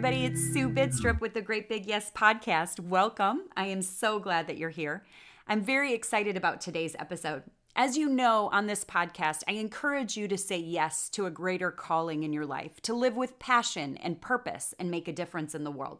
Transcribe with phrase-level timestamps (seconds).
[0.00, 0.24] everybody.
[0.24, 2.80] It's Sue Bidstrup with the Great Big Yes podcast.
[2.80, 3.42] Welcome.
[3.54, 5.04] I am so glad that you're here.
[5.46, 7.42] I'm very excited about today's episode.
[7.76, 11.70] As you know, on this podcast, I encourage you to say yes to a greater
[11.70, 15.64] calling in your life, to live with passion and purpose and make a difference in
[15.64, 15.98] the world.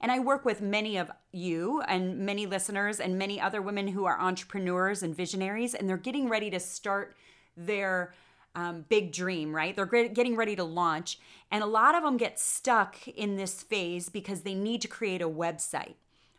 [0.00, 4.04] And I work with many of you and many listeners and many other women who
[4.04, 7.16] are entrepreneurs and visionaries, and they're getting ready to start
[7.56, 8.14] their
[8.54, 9.74] um, big dream, right?
[9.74, 11.18] They're getting ready to launch.
[11.50, 15.22] And a lot of them get stuck in this phase because they need to create
[15.22, 15.94] a website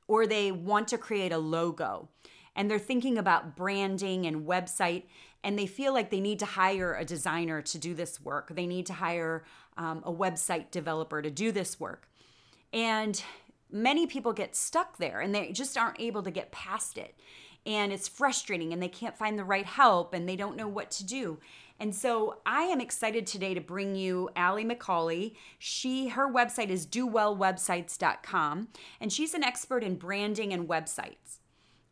[0.07, 2.09] or they want to create a logo
[2.55, 5.03] and they're thinking about branding and website
[5.43, 8.67] and they feel like they need to hire a designer to do this work they
[8.67, 9.43] need to hire
[9.77, 12.07] um, a website developer to do this work
[12.73, 13.23] and
[13.71, 17.15] many people get stuck there and they just aren't able to get past it
[17.65, 20.91] and it's frustrating and they can't find the right help and they don't know what
[20.91, 21.39] to do
[21.79, 25.35] and so I am excited today to bring you Allie McCauley.
[25.59, 28.67] She her website is dowellwebsites.com
[29.01, 31.39] and she's an expert in branding and websites.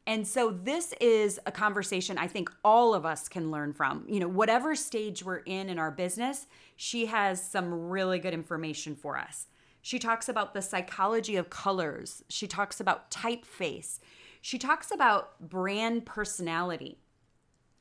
[0.05, 4.05] And so this is a conversation I think all of us can learn from.
[4.07, 8.95] You know, whatever stage we're in in our business, she has some really good information
[8.95, 9.47] for us.
[9.81, 12.23] She talks about the psychology of colors.
[12.29, 13.99] She talks about typeface.
[14.41, 16.99] She talks about brand personality.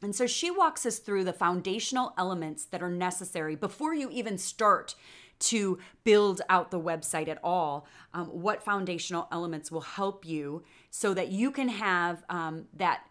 [0.03, 4.37] And so she walks us through the foundational elements that are necessary before you even
[4.37, 4.95] start
[5.43, 7.87] to build out the website at all.
[8.15, 13.03] Um, what foundational elements will help you so that you can have um, that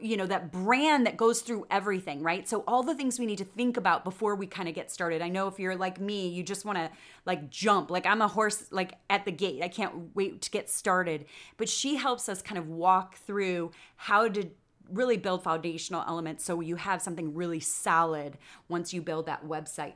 [0.00, 2.48] you know that brand that goes through everything right?
[2.48, 5.20] So all the things we need to think about before we kind of get started.
[5.20, 6.90] I know if you're like me you just want to
[7.26, 7.90] like jump.
[7.90, 9.62] Like i'm a horse like at the gate.
[9.62, 11.26] I can't wait to get started.
[11.58, 14.50] But she helps us kind of walk through how to
[14.90, 19.94] really build foundational elements so you have something really solid once you build that website.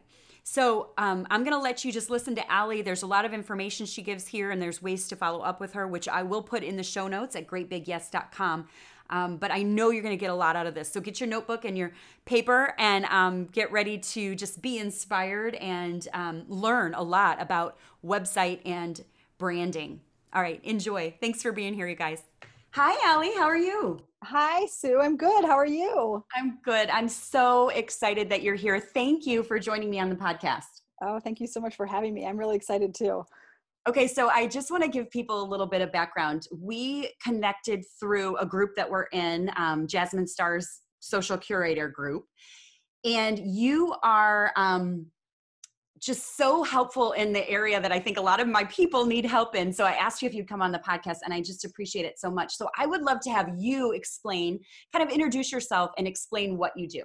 [0.50, 2.81] So um, I'm going to let you just listen to Allie.
[2.81, 5.75] There's a lot of information she gives here, and there's ways to follow up with
[5.75, 8.66] her, which I will put in the show notes at greatbigyes.com.
[9.10, 10.91] Um, but I know you're going to get a lot out of this.
[10.91, 11.93] So get your notebook and your
[12.25, 17.76] paper and um, get ready to just be inspired and um, learn a lot about
[18.05, 19.03] website and
[19.38, 20.00] branding.
[20.32, 21.15] All right, enjoy.
[21.20, 22.22] Thanks for being here, you guys.
[22.70, 23.34] Hi, Allie.
[23.34, 24.08] How are you?
[24.25, 25.01] Hi, Sue.
[25.01, 25.45] I'm good.
[25.45, 26.25] How are you?
[26.34, 26.91] I'm good.
[26.91, 28.81] I'm so excited that you're here.
[28.81, 30.83] Thank you for joining me on the podcast.
[31.01, 32.27] Oh, thank you so much for having me.
[32.27, 33.25] I'm really excited too.
[33.89, 36.49] Okay, so I just want to give people a little bit of background.
[36.53, 42.25] We connected through a group that we're in, um, Jasmine Star's social curator group.
[43.05, 45.06] And you are um,
[46.01, 49.25] just so helpful in the area that I think a lot of my people need
[49.25, 49.73] help in.
[49.73, 52.19] So I asked you if you'd come on the podcast, and I just appreciate it
[52.19, 52.57] so much.
[52.57, 54.61] So I would love to have you explain,
[54.93, 57.03] kind of introduce yourself and explain what you do.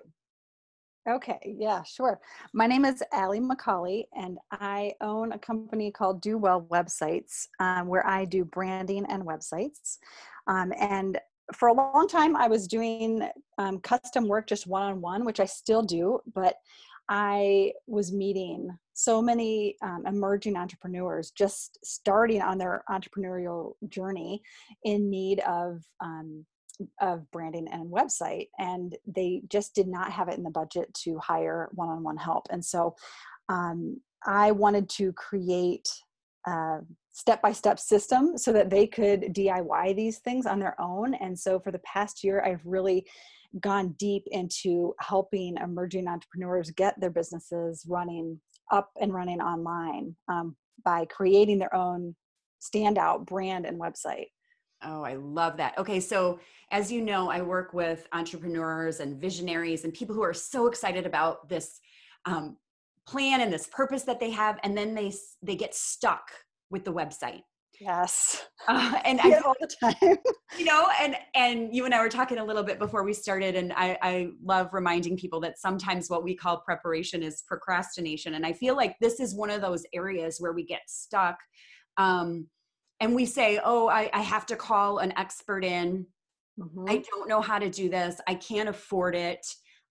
[1.10, 2.22] Okay, yeah, sure.
[2.54, 7.88] My name is Allie McCauley, and I own a company called Do Well Websites, um,
[7.88, 9.98] where I do branding and websites.
[10.48, 11.20] Um, and
[11.54, 13.28] for a long time, I was doing
[13.58, 16.56] um, custom work just one on one, which I still do, but
[17.10, 24.42] I was meeting so many um, emerging entrepreneurs just starting on their entrepreneurial journey
[24.84, 26.46] in need of um,
[27.02, 31.18] of branding and website and they just did not have it in the budget to
[31.20, 32.48] hire one-on-one help.
[32.50, 32.96] And so
[33.50, 35.90] um, i wanted to create
[36.48, 36.80] a
[37.12, 41.14] step-by-step system so that they could diy these things on their own.
[41.14, 43.06] And so for the past year i've really
[43.60, 48.40] gone deep into helping emerging entrepreneurs get their businesses running
[48.72, 52.16] up and running online um, by creating their own
[52.62, 54.28] standout brand and website.
[54.84, 55.78] Oh, I love that.
[55.78, 56.40] Okay, so
[56.72, 61.06] as you know, I work with entrepreneurs and visionaries and people who are so excited
[61.06, 61.80] about this
[62.26, 62.58] um,
[63.08, 66.24] plan and this purpose that they have, and then they they get stuck
[66.70, 67.44] with the website.
[67.80, 68.46] Yes.
[68.66, 70.18] Uh, and I all the time.
[70.58, 73.56] you know, and and you and I were talking a little bit before we started,
[73.56, 78.36] and I, I love reminding people that sometimes what we call preparation is procrastination.
[78.36, 81.36] And I feel like this is one of those areas where we get stuck.
[81.98, 82.48] Um,
[83.02, 86.06] and we say, Oh, I, I have to call an expert in.
[86.58, 86.86] Mm-hmm.
[86.88, 88.22] I don't know how to do this.
[88.30, 89.46] I can't afford it.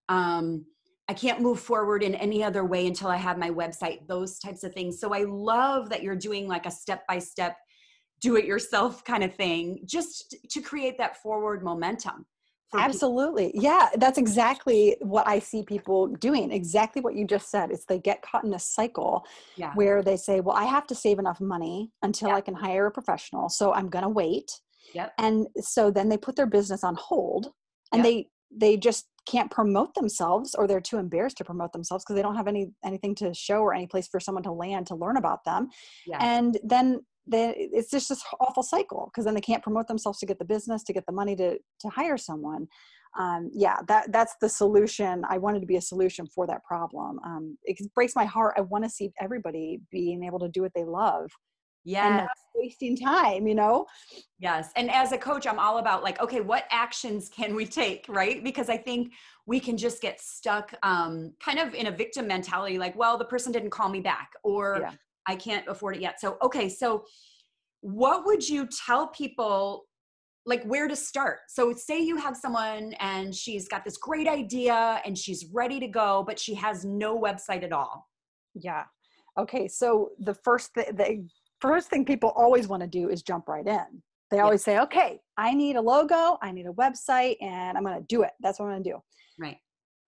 [0.08, 0.64] Um,
[1.10, 4.64] I can't move forward in any other way until I have my website, those types
[4.64, 4.98] of things.
[4.98, 7.56] So I love that you're doing like a step by step
[8.22, 12.24] do it yourself kind of thing just to create that forward momentum
[12.74, 13.62] absolutely people.
[13.62, 17.98] yeah that's exactly what i see people doing exactly what you just said is they
[17.98, 19.26] get caught in a cycle
[19.56, 19.72] yeah.
[19.74, 22.36] where they say well i have to save enough money until yeah.
[22.36, 24.50] i can hire a professional so i'm going to wait
[24.94, 25.12] yep.
[25.18, 27.52] and so then they put their business on hold
[27.92, 28.04] and yep.
[28.04, 32.22] they they just can't promote themselves or they're too embarrassed to promote themselves because they
[32.22, 35.16] don't have any anything to show or any place for someone to land to learn
[35.16, 35.68] about them
[36.06, 36.16] yeah.
[36.20, 40.26] and then they, it's just this awful cycle because then they can't promote themselves to
[40.26, 42.66] get the business to get the money to to hire someone.
[43.18, 45.24] Um, yeah that that's the solution.
[45.28, 47.20] I wanted to be a solution for that problem.
[47.24, 48.54] Um, it breaks my heart.
[48.56, 51.30] I want to see everybody being able to do what they love
[51.84, 53.86] yeah wasting time you know?
[54.38, 58.06] Yes and as a coach i'm all about like okay what actions can we take
[58.08, 58.42] right?
[58.42, 59.12] Because i think
[59.46, 63.24] we can just get stuck um, kind of in a victim mentality like well the
[63.24, 64.92] person didn't call me back or yeah.
[65.26, 67.04] I can't afford it yet so okay so
[67.80, 69.84] what would you tell people
[70.46, 75.00] like where to start so say you have someone and she's got this great idea
[75.04, 78.08] and she's ready to go but she has no website at all
[78.54, 78.84] yeah
[79.38, 81.24] okay so the first th- the
[81.62, 84.02] first thing people always want to do is jump right in.
[84.30, 87.98] They always say, okay, I need a logo, I need a website, and I'm going
[87.98, 88.30] to do it.
[88.40, 88.96] That's what I'm going to do.
[89.38, 89.58] Right.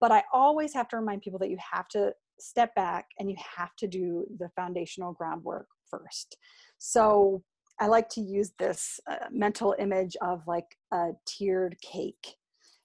[0.01, 3.35] But I always have to remind people that you have to step back and you
[3.57, 6.37] have to do the foundational groundwork first.
[6.77, 7.43] So
[7.79, 12.35] I like to use this uh, mental image of like a tiered cake.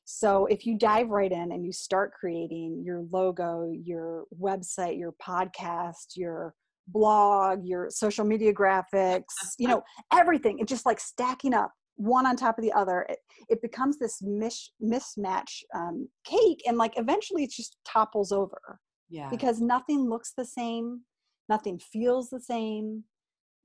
[0.04, 5.14] So if you dive right in and you start creating your logo, your website, your
[5.24, 6.54] podcast, your
[6.88, 9.24] blog, your social media graphics,
[9.58, 9.82] you know,
[10.12, 10.58] everything.
[10.58, 13.06] It's just like stacking up one on top of the other.
[13.08, 13.18] It,
[13.48, 18.80] it becomes this mish, mismatch um, cake, and like eventually it just topples over.
[19.10, 19.28] Yeah.
[19.28, 21.02] Because nothing looks the same,
[21.48, 23.04] nothing feels the same,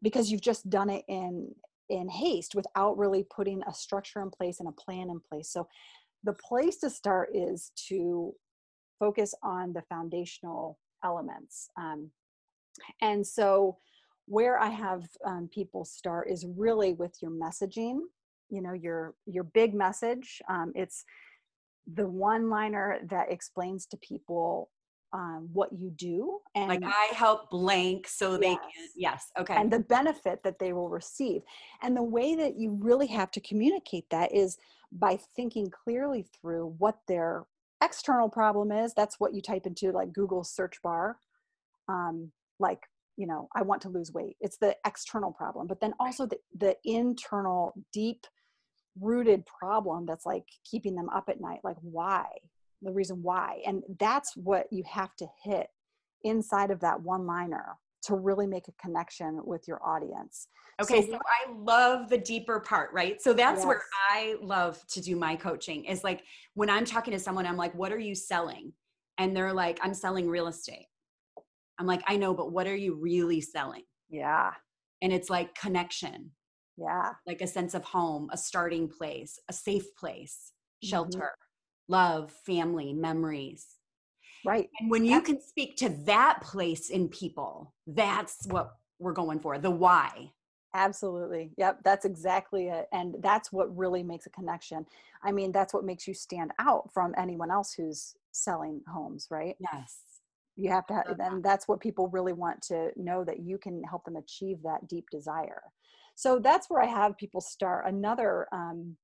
[0.02, 1.54] because you've just done it in
[1.90, 5.52] in haste without really putting a structure in place and a plan in place.
[5.52, 5.68] So
[6.24, 8.34] the place to start is to
[8.98, 11.70] focus on the foundational elements.
[11.78, 12.10] Um,
[13.02, 13.78] and so
[14.28, 18.00] where i have um, people start is really with your messaging
[18.50, 21.04] you know your your big message um, it's
[21.94, 24.72] the one liner that explains to people
[25.16, 28.40] um, what you do and like i help blank so yes.
[28.42, 29.32] they can yes.
[29.38, 29.56] okay.
[29.56, 31.42] And the benefit that they will receive.
[31.82, 34.58] And the way that you really have to communicate that is
[34.92, 37.46] by thinking clearly through what their
[37.82, 38.94] external problem is.
[38.94, 41.18] That's what you type into like google search bar.
[41.88, 42.82] Um, like
[43.18, 44.36] you know i want to lose weight.
[44.42, 48.28] It's the external problem but then also the, the internal deep
[49.00, 51.60] rooted problem that's like keeping them up at night.
[51.64, 52.26] Like why
[52.82, 55.68] the reason why and that's what you have to hit
[56.24, 60.48] inside of that one liner to really make a connection with your audience
[60.82, 63.66] okay so, so i love the deeper part right so that's yes.
[63.66, 63.82] where
[64.12, 66.24] i love to do my coaching is like
[66.54, 68.72] when i'm talking to someone i'm like what are you selling
[69.18, 70.88] and they're like i'm selling real estate
[71.78, 73.84] I'm like, I know, but what are you really selling?
[74.10, 74.52] Yeah.
[75.02, 76.32] And it's like connection.
[76.78, 77.14] Yeah.
[77.26, 80.52] Like a sense of home, a starting place, a safe place,
[80.84, 81.45] shelter, mm-hmm.
[81.88, 83.66] Love, family, memories.
[84.46, 84.70] Right.
[84.80, 89.58] And when you can speak to that place in people, that's what we're going for
[89.58, 90.32] the why.
[90.74, 91.52] Absolutely.
[91.58, 91.80] Yep.
[91.84, 92.88] That's exactly it.
[92.92, 94.86] And that's what really makes a connection.
[95.24, 99.56] I mean, that's what makes you stand out from anyone else who's selling homes, right?
[99.60, 100.00] Yes
[100.56, 103.84] you have to have, and that's what people really want to know that you can
[103.84, 105.62] help them achieve that deep desire
[106.16, 108.96] so that's where i have people start another um,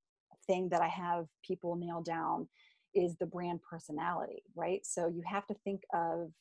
[0.48, 2.48] thing that i have people nail down
[2.94, 4.86] is the brand personality right?
[4.86, 6.32] So you have to think of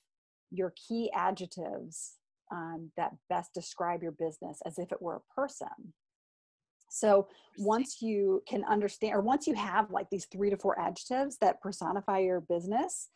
[0.51, 2.17] your key adjectives
[2.53, 5.93] um, that best describe your business as if it were a person.
[6.91, 11.39] So once you can understand or once you have like these three to four adjectives
[11.39, 13.11] that personify your business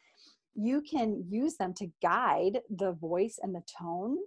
[0.54, 4.18] you can use them to guide the voice and the tone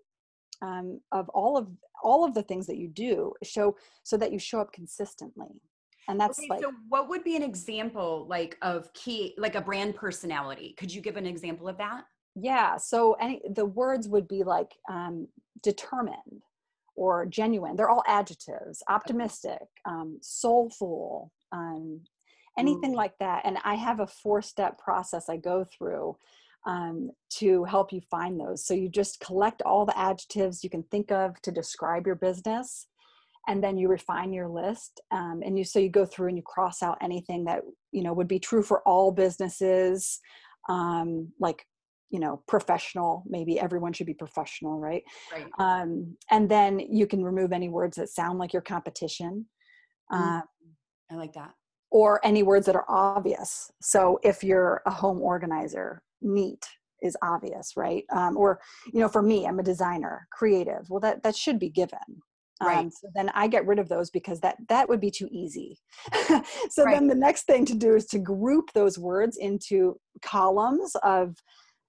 [0.62, 1.68] um, of all of
[2.04, 5.62] all of the things that you do show so that you show up consistently
[6.08, 9.62] and that's okay, like so what would be an example like of key like a
[9.62, 10.76] brand personality?
[10.78, 12.06] Could you give an example of that?
[12.36, 15.28] Yeah so any the words would be like um,
[15.64, 16.44] determined
[16.96, 17.76] or genuine.
[17.76, 22.02] They're all adjectives optimistic um, soulful um,
[22.58, 22.98] anything mm.
[22.98, 23.42] like that.
[23.46, 26.18] And i have a four step process i go through
[26.68, 28.66] um, to help you find those.
[28.66, 32.88] So you just collect all the adjectives you can think of to describe your business
[33.48, 36.44] and then you refine your list um, and you so you go through and you
[36.44, 37.62] cross out anything that
[37.92, 40.20] you know would be true for all businesses
[40.70, 41.66] um, like
[42.10, 47.24] you know professional maybe everyone should be professional right right um, and then you can
[47.24, 49.46] remove any words that sound like your competition
[50.12, 50.18] mm.
[50.18, 50.44] um,
[51.12, 51.52] i like that
[51.92, 53.72] or any words that are obvious.
[53.82, 56.66] So if you're a home organizer, neat
[57.02, 58.04] is obvious, right?
[58.12, 58.60] Um, or
[58.92, 60.90] you know, for me, I'm a designer, creative.
[60.90, 62.22] Well, that that should be given.
[62.62, 62.78] Right.
[62.80, 65.78] Um, so then I get rid of those because that that would be too easy.
[66.70, 66.94] so Right.
[66.96, 71.36] then the next thing to do is to group those words into columns of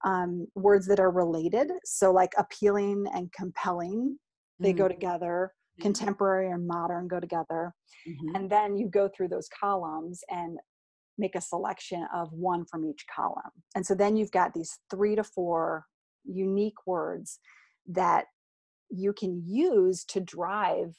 [0.05, 1.71] um, words that are related.
[1.83, 4.17] So like appealing and compelling,
[4.59, 5.53] they go together.
[5.81, 7.73] Contemporary and modern go together.
[8.05, 8.35] Mhm.
[8.35, 10.59] And then you go through those columns and
[11.17, 13.51] make a selection of one from each column.
[13.75, 15.85] And so then you've got these three to four
[16.25, 17.39] unique words
[17.87, 18.25] that
[18.89, 20.95] you can use to drive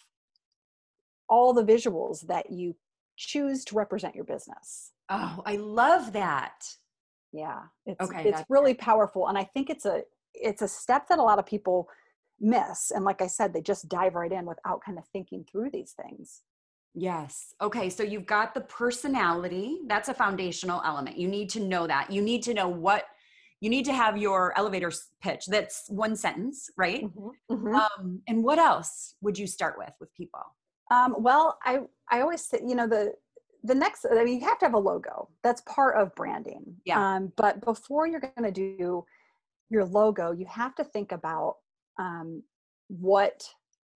[1.29, 2.75] all the visuals that you
[3.17, 4.93] choose to represent your business.
[5.09, 6.65] Oh, I love that.
[7.33, 7.63] Yeah.
[7.87, 10.03] It's Okay, it's really powerful and I think it's a
[10.35, 11.89] it's a step that a lot of people
[12.41, 15.71] miss and like I said they just dive right in without kind of thinking through
[15.71, 16.43] these things.
[16.95, 17.55] Yes.
[17.61, 17.89] Okay.
[17.89, 19.79] So you've got the personality.
[19.87, 21.17] That's a foundational element.
[21.17, 22.11] You need to know that.
[22.11, 23.05] You need to know what
[23.61, 24.91] you need to have your elevator
[25.23, 25.47] pitch.
[25.47, 27.05] That's one sentence, right?
[27.51, 27.75] Mhm.
[27.75, 30.41] Um, and what else would you start with with people?
[30.91, 33.15] Um, well, I I always say, you know, the
[33.63, 35.29] the next I mean you have to have a logo.
[35.43, 36.81] That's part of branding.
[36.85, 36.99] Yeah.
[36.99, 39.05] Um, but before you're gonna do
[39.69, 41.57] your logo, you have to think about
[41.99, 42.43] um,
[42.89, 43.47] what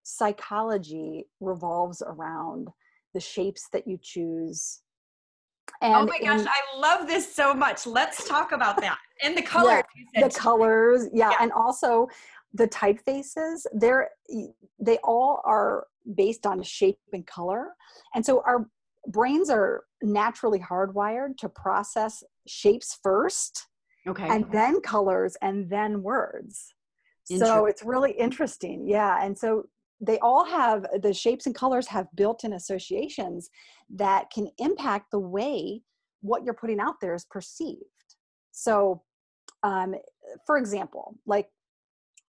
[0.03, 2.69] psychology revolves around
[3.15, 4.81] the shapes that you choose.
[5.83, 7.87] Oh and oh my gosh, in I love this so much.
[7.87, 8.99] Let's talk about that.
[9.23, 9.83] And the color.
[10.15, 12.09] the colors, yeah, and also
[12.55, 13.67] the typefaces.
[13.73, 14.11] They're
[14.79, 15.87] they all are
[16.17, 17.75] based on shape and color,
[18.15, 18.67] and so our
[19.09, 23.67] brains are naturally hardwired to process shapes first
[24.07, 24.29] Okay.
[24.29, 26.75] and then colors and then words
[27.25, 29.69] so it's really interesting yeah and so
[30.01, 33.51] they all have the shapes and colors have built-in associations
[33.91, 35.83] that can impact the way
[36.23, 37.85] what you're putting out there is perceived.
[38.53, 39.03] So
[39.63, 39.95] um,
[40.47, 41.49] for example like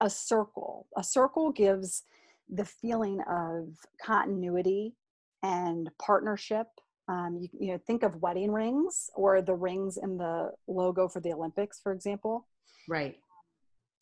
[0.02, 0.88] a circle.
[0.98, 2.04] A circle gives
[2.50, 3.70] the feeling of
[4.04, 4.96] continuity
[5.44, 6.68] and partnership.
[7.08, 11.20] Um, you, you know think of wedding rings or the rings in the logo for
[11.20, 12.48] the olympics for example.
[12.90, 13.16] Right.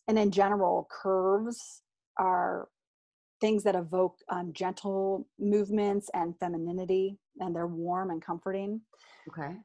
[0.07, 1.81] and in general curves
[2.17, 2.69] are
[3.41, 8.81] things that evoke um, gentle movements and femininity and they're warm and comforting.
[9.29, 9.55] Okay.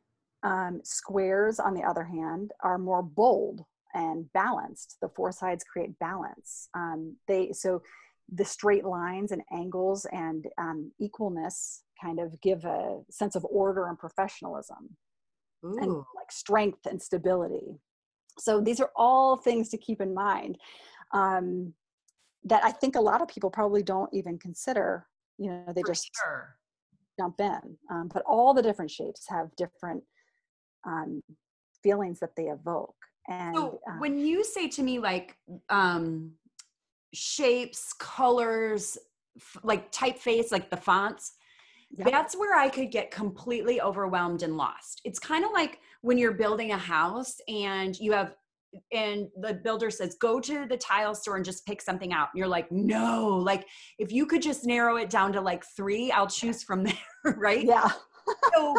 [0.44, 3.62] um, squares on the other hand are more bold
[3.94, 4.98] and balanced.
[5.00, 6.68] The four sides create balance.
[6.74, 7.82] Um, they so
[8.32, 13.88] the straight lines and angles and um, equalness kind of give a sense of order
[13.88, 14.96] and professionalism
[15.62, 17.78] and like strength and stability.
[18.38, 20.58] So these are all things to keep in mind.
[21.12, 21.72] Um,
[22.44, 25.06] that I think a lot of people probably don't even consider.
[25.38, 26.56] You know, they For just sure.
[27.18, 27.78] jump in.
[27.90, 30.04] Um, but all the different shapes have different
[30.86, 31.22] um,
[31.82, 32.94] feelings that they evoke.
[33.28, 35.36] And So um, when you say to me like
[35.68, 36.32] um
[37.12, 38.98] shapes, colors,
[39.36, 41.32] f- like typeface, like the fonts,
[41.96, 42.10] Yep.
[42.10, 45.00] that's where I could get completely overwhelmed and lost.
[45.04, 48.34] It's kind of like when you're building a house and you have
[48.92, 52.28] and the builder says go to the tile store and just pick something out.
[52.32, 53.66] And you're like no like
[53.98, 56.94] if you could just narrow it down to like 3 I'll choose from there
[57.36, 57.64] right?
[57.64, 57.90] Yeah,
[58.54, 58.76] so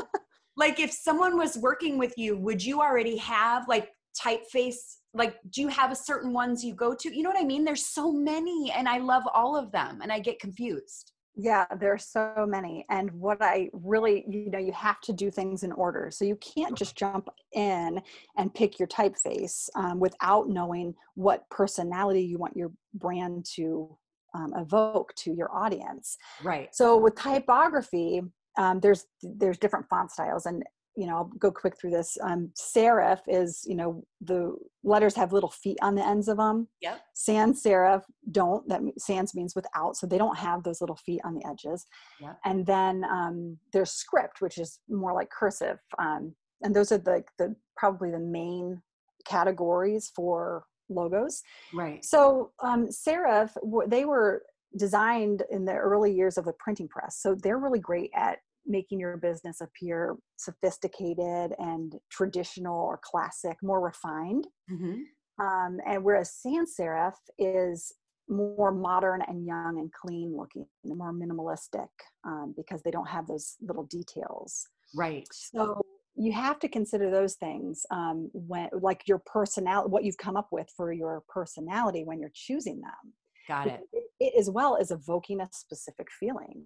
[0.58, 5.62] like if someone was working with you would you already have like typeface like do
[5.62, 7.16] you have a certain ones you go to?
[7.16, 7.64] You know what i mean?
[7.64, 11.94] There's so many and i love all of them and i get confused yeah, there
[11.94, 12.86] are so many.
[12.90, 16.10] And what I really, you know, you have to do things in order.
[16.12, 18.02] So you can't just jump in
[18.38, 23.98] and pick your typeface um, without knowing what personality you want your brand to
[24.34, 26.18] um, evoke to your audience.
[26.44, 28.22] right So with typography,
[28.58, 30.64] um, there's there's different font styles, and
[30.96, 32.18] you know I'll go quick through this.
[32.22, 36.68] Um, serif is you know the letters have little feet on the ends of them.
[36.82, 37.02] Yep.
[37.14, 38.68] Sans serif don't.
[38.68, 41.86] That sans means without, so they don't have those little feet on the edges.
[42.22, 42.38] Yep.
[42.46, 46.34] And then um, there's script, which is more like cursive, um,
[46.64, 48.82] and those are the the probably the main
[49.26, 51.42] categories for logos.
[51.74, 53.52] right So um, serif,
[53.88, 54.44] they were
[54.78, 57.18] designed in the early years of the printing press.
[57.22, 63.82] So they're really great at making your business appear sophisticated and traditional or classic, more
[63.82, 64.48] refined.
[64.70, 65.04] hmm
[65.40, 67.92] Um, and whereas sans serif is
[68.28, 71.88] more modern and young and clean looking, more minimalistic
[72.26, 74.66] um, because they don't have those little details.
[74.96, 80.18] right So you have to consider those things um, when, like your personality, what you've
[80.18, 83.14] come up with for your personality when you're choosing them.
[83.48, 86.64] got it It, it as well as evoking a specific feeling.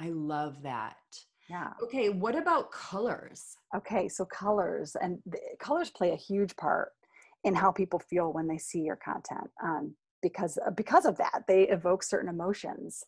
[0.00, 0.96] i love that
[1.48, 1.70] Yeah.
[1.82, 4.08] okay what about colors Okay.
[4.08, 6.92] So colors and the, colors play a huge part
[7.42, 11.68] in how people feel when they see your content um, because because of that they
[11.68, 13.04] evoke certain emotions.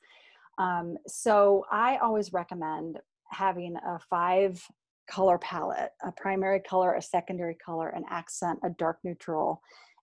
[0.59, 2.99] Um, so I always recommend
[3.31, 4.63] having a five
[5.09, 9.63] color palette a primary color, a secondary color, an accent, a dark neutral,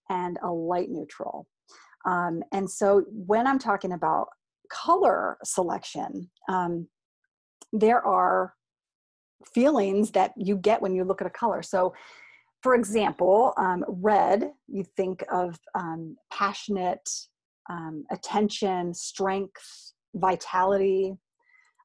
[0.10, 1.48] and a light neutral.
[2.06, 4.28] Um, and so when I'm talking about
[4.70, 6.88] color selection, um,
[7.74, 8.54] there are
[9.54, 11.62] feelings that you get when you look at a color.
[11.62, 11.94] So,
[12.62, 17.10] for example, um, red, you think of um, passionate,
[17.70, 21.14] um, attention, strength, vitality.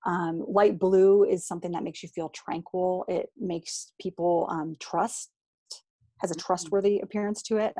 [0.07, 3.04] Um, light blue is something that makes you feel tranquil.
[3.09, 5.30] It makes people um, trust,
[6.21, 6.47] has a mm-hmm.
[6.47, 7.73] trustworthy appearance to it.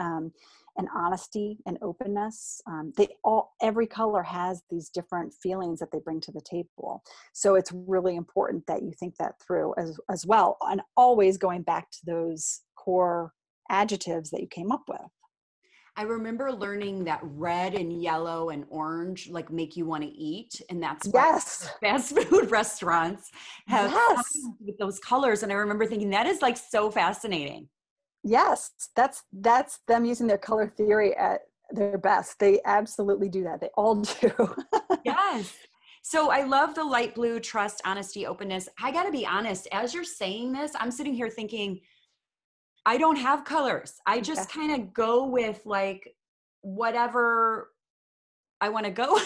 [0.77, 2.61] And honesty and openness.
[2.67, 7.03] Um, they all, every color has these different feelings that they bring to the table.
[7.33, 10.57] So it's really important that you think that through as, as well.
[10.63, 13.33] And always going back to those core
[13.71, 15.01] adjectives that you came up with.
[15.99, 20.63] I remember learning that red and yellow and orange like make you want to eat,
[20.71, 21.69] and that's yes.
[21.81, 23.33] fast food restaurants
[23.67, 24.25] have yes.
[24.61, 25.43] with those colors.
[25.43, 27.69] And I remember thinking that is like so fascinating
[28.29, 32.39] yes that's that's them using their color theory at their best.
[32.39, 33.61] They absolutely do that.
[33.61, 34.55] They all do.
[35.05, 35.55] Yes.
[36.03, 38.69] So i love the light blue trust honesty openness.
[38.83, 41.81] I gotta be honest as you're saying this i'm sitting here thinking
[42.87, 43.95] i don't have colors.
[44.07, 46.15] I just kind of go with like
[46.63, 47.71] whatever
[48.61, 49.17] i want to go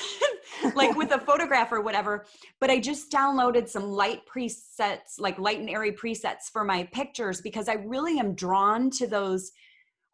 [0.74, 2.26] like with a photograph or whatever.
[2.60, 7.40] But I just downloaded some light presets, like light and airy presets for my pictures
[7.40, 9.52] because I really am drawn to those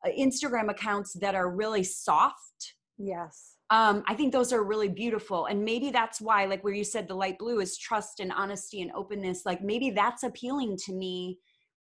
[0.05, 2.75] uh, Instagram accounts that are really soft.
[2.99, 3.55] Yes.
[3.71, 5.47] Um, I think those are really beautiful.
[5.47, 8.81] And maybe that's why, like where you said the light blue is trust and honesty
[8.81, 11.39] and openness, like maybe that's appealing to me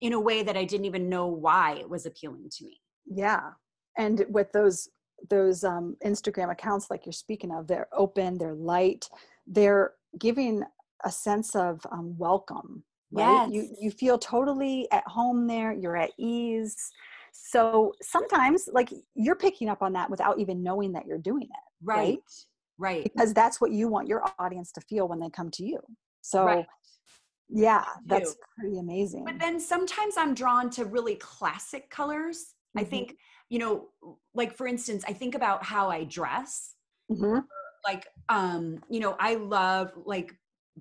[0.00, 2.80] in a way that I didn't even know why it was appealing to me.
[3.06, 3.50] Yeah.
[3.98, 4.88] And with those
[5.30, 9.08] those um, Instagram accounts, like you're speaking of, they're open, they're light,
[9.46, 10.62] they're giving
[11.04, 12.82] a sense of um, welcome.
[13.12, 13.48] Right?
[13.48, 13.50] Yes.
[13.52, 15.72] You you feel totally at home there.
[15.72, 16.76] You're at ease.
[17.32, 21.64] So sometimes, like you're picking up on that without even knowing that you're doing it.
[21.82, 22.18] Right.
[22.78, 22.94] Right.
[22.96, 23.04] right.
[23.04, 25.78] Because that's what you want your audience to feel when they come to you.
[26.22, 26.44] So.
[26.44, 26.66] Right.
[27.48, 29.24] Yeah, that's pretty amazing.
[29.24, 32.38] But then sometimes I'm drawn to really classic colors.
[32.76, 32.80] Mm-hmm.
[32.80, 33.16] I think
[33.48, 33.88] you know
[34.34, 36.74] like for instance i think about how i dress
[37.10, 37.38] mm-hmm.
[37.84, 40.34] like um you know i love like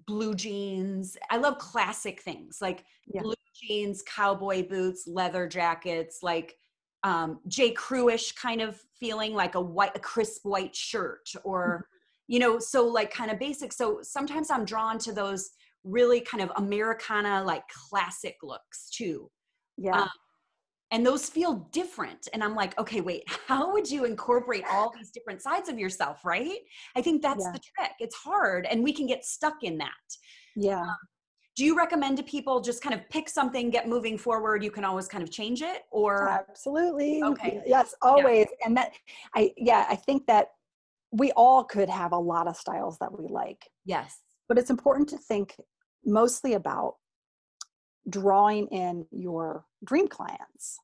[0.08, 3.21] blue jeans i love classic things like yeah.
[3.21, 6.56] blue jeans cowboy boots leather jackets like
[7.04, 12.34] um j crewish kind of feeling like a white a crisp white shirt or mm-hmm.
[12.34, 15.51] you know so like kind of basic so sometimes i'm drawn to those
[15.84, 19.30] really kind of americana like classic looks too
[19.78, 20.10] yeah um,
[20.91, 25.12] and those feel different and i'm like okay wait how would you incorporate all these
[25.12, 26.60] different sides of yourself right?
[26.95, 27.52] I think that's yeah.
[27.52, 29.91] the trick it's hard and we can get stuck in that.
[30.56, 30.82] Yeah.
[30.82, 30.95] Um,
[31.56, 34.84] do you recommend to people just kind of pick something get moving forward you can
[34.84, 37.62] always kind of change it or absolutely okay.
[37.65, 38.67] yes always yeah.
[38.67, 38.91] and that
[39.36, 40.50] i yeah i think that
[41.15, 43.69] we all could have a lot of styles that we like.
[43.86, 44.19] Yes.
[44.48, 45.56] But it's important to think
[46.06, 46.95] mostly about
[48.10, 50.80] drawing in your dream clients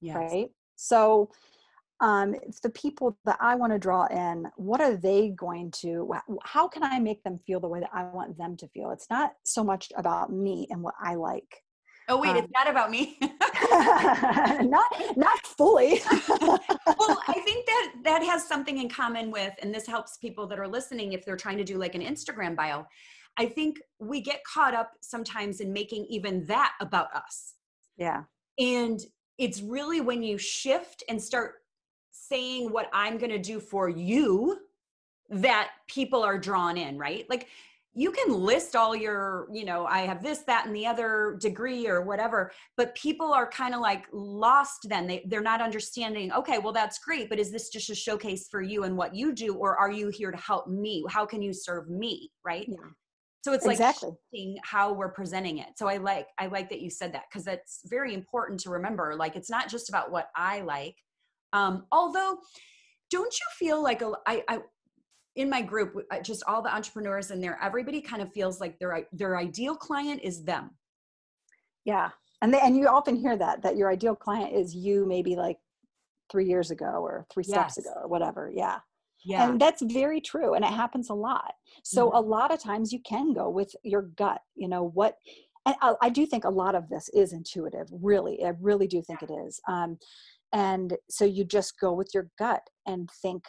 [0.00, 0.16] yes.
[0.16, 1.30] right so
[2.02, 2.34] um,
[2.64, 6.12] the people that I want to draw in, what are they going to,
[6.42, 8.90] how can I make them feel the way that I want them to feel?
[8.90, 11.62] It's not so much about me and what I like.
[12.08, 13.16] Oh wait, um, it's not about me.
[13.70, 16.02] not not fully.
[16.40, 20.58] well, I think that that has something in common with, and this helps people that
[20.58, 22.84] are listening if they're trying to do like an Instagram bio.
[23.38, 27.54] I think we get caught up sometimes in making even that about us.
[27.96, 28.24] Yeah.
[28.58, 29.00] And
[29.38, 31.54] it's really when you shift and start
[32.10, 34.58] saying what I'm going to do for you
[35.30, 37.24] that people are drawn in, right?
[37.28, 37.48] Like
[37.94, 41.86] you can list all your, you know, I have this, that, and the other degree
[41.86, 45.06] or whatever, but people are kind of like lost then.
[45.06, 48.62] They, they're not understanding, okay, well, that's great, but is this just a showcase for
[48.62, 51.04] you and what you do, or are you here to help me?
[51.08, 52.30] How can you serve me?
[52.44, 52.66] Right.
[52.68, 52.76] Yeah.
[53.42, 54.12] So it's like exactly.
[54.62, 55.70] how we're presenting it.
[55.76, 59.14] So I like I like that you said that because that's very important to remember.
[59.16, 60.96] Like it's not just about what I like.
[61.52, 62.38] Um, although,
[63.10, 64.60] don't you feel like a, I, I
[65.34, 69.08] in my group, just all the entrepreneurs in there, everybody kind of feels like their
[69.12, 70.70] their ideal client is them.
[71.84, 72.10] Yeah,
[72.42, 75.58] and they, and you often hear that that your ideal client is you, maybe like
[76.30, 77.78] three years ago or three steps yes.
[77.78, 78.52] ago or whatever.
[78.54, 78.78] Yeah.
[79.24, 79.48] Yeah.
[79.48, 80.54] And that's very true.
[80.54, 81.54] And it happens a lot.
[81.84, 82.16] So mm-hmm.
[82.16, 85.16] a lot of times you can go with your gut, you know, what,
[85.66, 88.44] and I, I, do think a lot of this is intuitive, really.
[88.44, 89.60] I really do think it is.
[89.68, 89.98] Um,
[90.52, 93.44] and so you just go with your gut and think,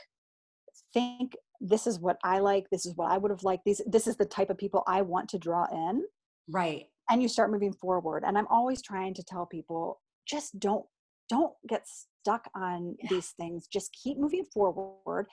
[0.94, 4.06] think this is what I like, this is what I would have liked, these this
[4.06, 6.04] is the type of people I want to draw in.
[6.50, 6.86] Right.
[7.10, 8.24] And you start moving forward.
[8.26, 10.86] And I'm always trying to tell people just don't
[11.30, 13.10] don't get stuck on yeah.
[13.10, 13.68] these things.
[13.68, 15.28] Just keep moving forward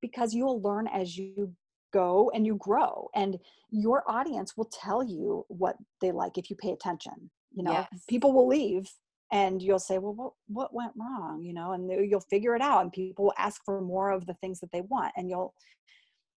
[0.00, 1.52] because you'll learn as you
[1.92, 3.38] go and you grow and
[3.70, 8.04] your audience will tell you what they like if you pay attention you know yes.
[8.08, 8.90] people will leave
[9.32, 12.82] and you'll say well what, what went wrong you know and you'll figure it out
[12.82, 15.54] and people will ask for more of the things that they want and you'll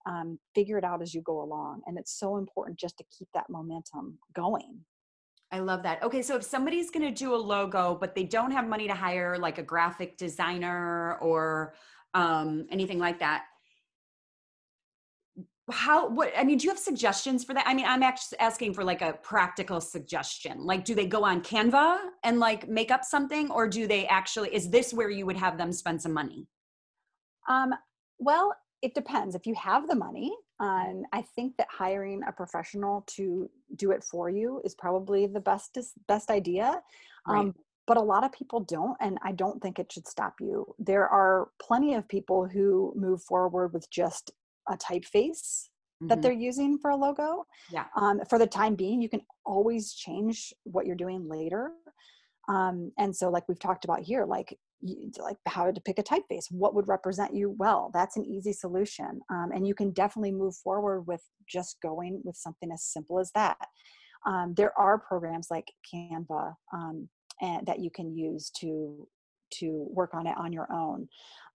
[0.06, 3.28] um, figure it out as you go along and it's so important just to keep
[3.34, 4.80] that momentum going
[5.50, 6.04] I love that.
[6.04, 8.94] Okay, so if somebody's going to do a logo, but they don't have money to
[8.94, 11.74] hire like a graphic designer or
[12.18, 13.44] um, anything like that,
[15.70, 17.66] how what i mean do you have suggestions for that?
[17.68, 20.66] I mean i'm actually asking for like a practical suggestion.
[20.66, 24.56] Like do they go on canva and like make up something or do they actually
[24.56, 26.48] is this where you would have them spend some money?
[27.50, 27.74] Um
[28.18, 29.36] well it depends.
[29.36, 34.04] If you have the money um, i think that hiring a professional to do it
[34.04, 35.78] for you is probably the best
[36.08, 36.82] best idea.
[37.28, 37.54] Right.
[37.88, 41.08] But a lot of people don't and i don't think it should stop you there
[41.08, 44.32] are plenty of people who move forward with just
[44.70, 45.70] a typeface
[46.02, 46.08] mm-hmm.
[46.08, 47.46] that they're using for a logo.
[47.72, 47.86] Yeah.
[47.96, 51.72] Um, for the time being, you can always change what you're doing later.
[52.50, 54.58] Um, and so, like we've talked about here, like
[55.18, 57.90] like how to pick a typeface, what would represent you well.
[57.94, 62.38] That's an easy solution, um, and you can definitely move forward with just going with
[62.38, 63.58] something as simple as that.
[64.26, 67.10] Um, there are programs like Canva um,
[67.42, 69.08] and that you can use to
[69.60, 71.08] to work on it on your own.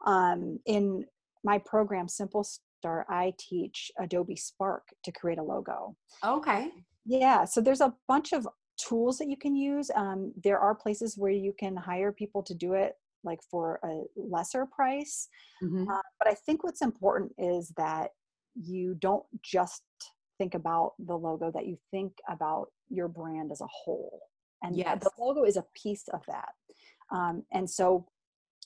[0.07, 1.05] Um, in
[1.45, 5.95] my program, Simple Start, I teach Adobe Spark to create a logo.
[6.25, 6.71] Okay.
[7.05, 9.90] Yeah, so there's a bunch of tools that you can use.
[9.95, 14.03] Um, there are places where you can hire people to do it like for a
[14.16, 15.29] lesser price.
[15.62, 15.88] Mm-hmm.
[15.88, 18.11] Uh, but I think what's important is that
[18.55, 19.83] you don't just
[20.38, 24.21] think about the logo, that you think about your brand as a whole.
[24.62, 25.01] And yes.
[25.01, 26.51] the logo is a piece of that.
[27.11, 28.07] Um, and so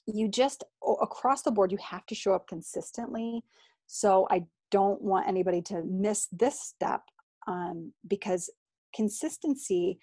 [0.07, 0.63] you just
[1.01, 3.43] across the board, you have to show up consistently
[3.87, 7.03] so I don't want anybody to miss this step
[7.47, 8.51] um, because
[8.95, 9.99] consistency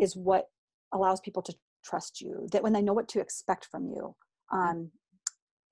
[0.00, 0.48] is what
[0.92, 2.48] allows people to trust you.
[2.52, 4.14] That when they know what to expect from you,
[4.52, 4.90] um,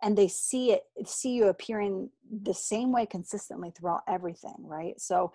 [0.02, 2.10] and they see it, see you appearing
[2.42, 4.98] the same way consistently throughout everything, right?
[4.98, 5.32] So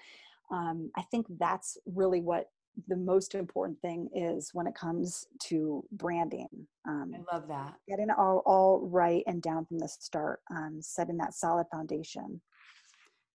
[0.52, 2.50] um, I think that's really what
[2.88, 6.50] the most important thing is when it comes to branding.
[6.88, 7.76] Um, I love that.
[7.88, 12.42] Getting it all, all right and down from the start, um, setting that solid foundation.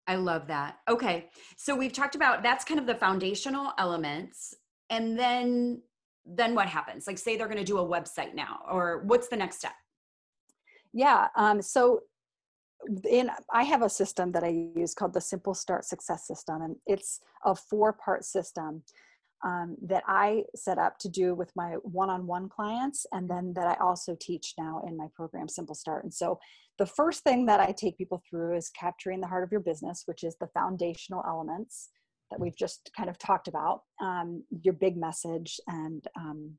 [0.06, 0.78] I love that.
[0.88, 1.28] Okay.
[1.56, 4.54] So we've talked about that's kind of the foundational elements.
[4.88, 5.82] And then
[6.26, 7.06] then what happens?
[7.06, 9.72] Like say they're going to do a website now or what's the next step?
[10.92, 11.28] Yeah.
[11.36, 12.00] Um, so
[13.08, 16.76] in I have a system that I use called the Simple Start Success System, and
[16.86, 18.82] it's a four part system
[19.44, 23.82] um, that I set up to do with my one-on-one clients, and then that I
[23.82, 26.04] also teach now in my program, Simple Start.
[26.04, 26.38] And so,
[26.78, 30.04] the first thing that I take people through is capturing the heart of your business,
[30.06, 31.90] which is the foundational elements
[32.30, 36.56] that we've just kind of talked about, um, your big message and um,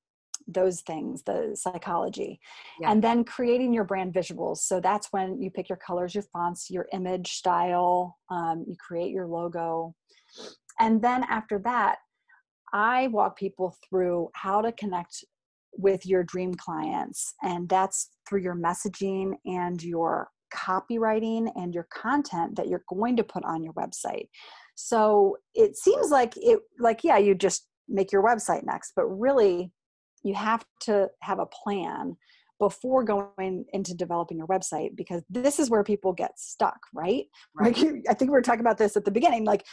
[0.48, 2.40] those things, the psychology,
[2.80, 2.92] yeah.
[2.92, 4.58] and then creating your brand visuals.
[4.58, 9.12] So that's when you pick your colors, your fonts, your image style, um, you create
[9.12, 9.96] your logo.
[10.80, 11.98] And then after that,
[12.74, 15.24] I walk people through how to connect
[15.74, 22.56] with your dream clients, and that's through your messaging and your copywriting and your content
[22.58, 24.28] that you're going to put on your website.
[24.76, 29.72] So it seems like it like yeah, you just make your website next, but really
[30.24, 32.16] you have to have a plan
[32.60, 37.76] before going into developing your website because this is where people get stuck right, right.
[37.76, 39.66] like i think we were talking about this at the beginning like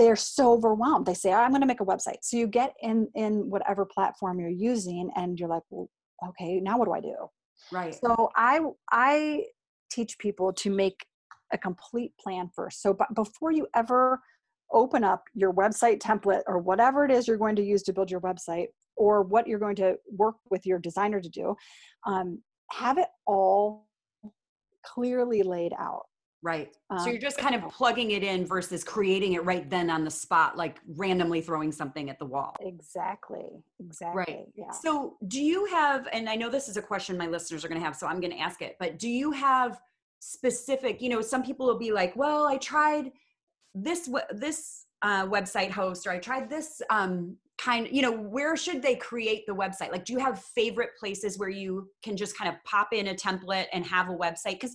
[0.00, 1.04] they're so overwhelmed.
[1.04, 2.18] They say oh, i'm going to make a website.
[2.22, 5.90] So you get in in whatever platform you're using and you're like well
[6.28, 7.16] okay now what do i do?
[7.70, 7.94] Right.
[7.94, 8.60] So i
[8.90, 9.44] i
[9.90, 11.04] teach people to make
[11.52, 12.80] a complete plan first.
[12.82, 14.20] So but before you ever
[14.72, 18.10] open up your website template or whatever it is you're going to use to build
[18.10, 21.56] your website or what you're going to work with your designer to do
[22.06, 23.88] um, have it all
[24.86, 26.04] clearly laid out
[26.42, 26.74] Right.
[26.88, 30.04] Um, so you're just kind of plugging it in versus creating it right then on
[30.04, 32.56] the spot, like randomly throwing something at the wall.
[32.60, 33.62] Exactly.
[33.78, 34.24] Exactly.
[34.26, 34.46] Right.
[34.54, 34.70] Yeah.
[34.70, 37.80] So do you have, and I know this is a question my listeners are going
[37.80, 39.80] to have, so I'm going to ask it, but do you have
[40.20, 43.12] specific, you know, some people will be like, well, I tried
[43.74, 48.80] this, this uh, website host, or I tried this um, kind you know where should
[48.80, 52.48] they create the website like do you have favorite places where you can just kind
[52.48, 54.74] of pop in a template and have a website because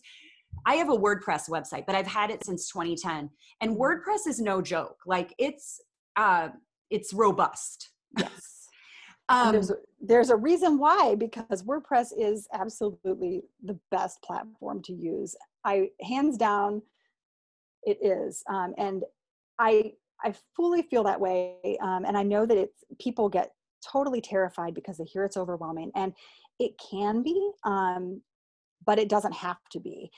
[0.65, 3.29] I have a WordPress website, but I've had it since 2010.
[3.61, 3.81] And Mm-hmm.
[3.81, 4.97] WordPress is no joke.
[5.05, 5.81] Like it's
[6.15, 6.49] uh
[6.89, 7.91] it's robust.
[8.17, 8.29] Yes.
[9.27, 14.93] Um there's a, there's a reason why because WordPress is absolutely the best platform to
[14.93, 15.35] use.
[15.63, 16.83] I hands down,
[17.81, 19.03] it is, um, and
[19.57, 21.77] I I fully feel that way.
[21.81, 23.51] Um, and I know that it's people get
[23.83, 26.13] totally terrified because they hear it's overwhelming, and
[26.59, 28.21] it can be, um,
[28.85, 30.11] but it doesn't have to be.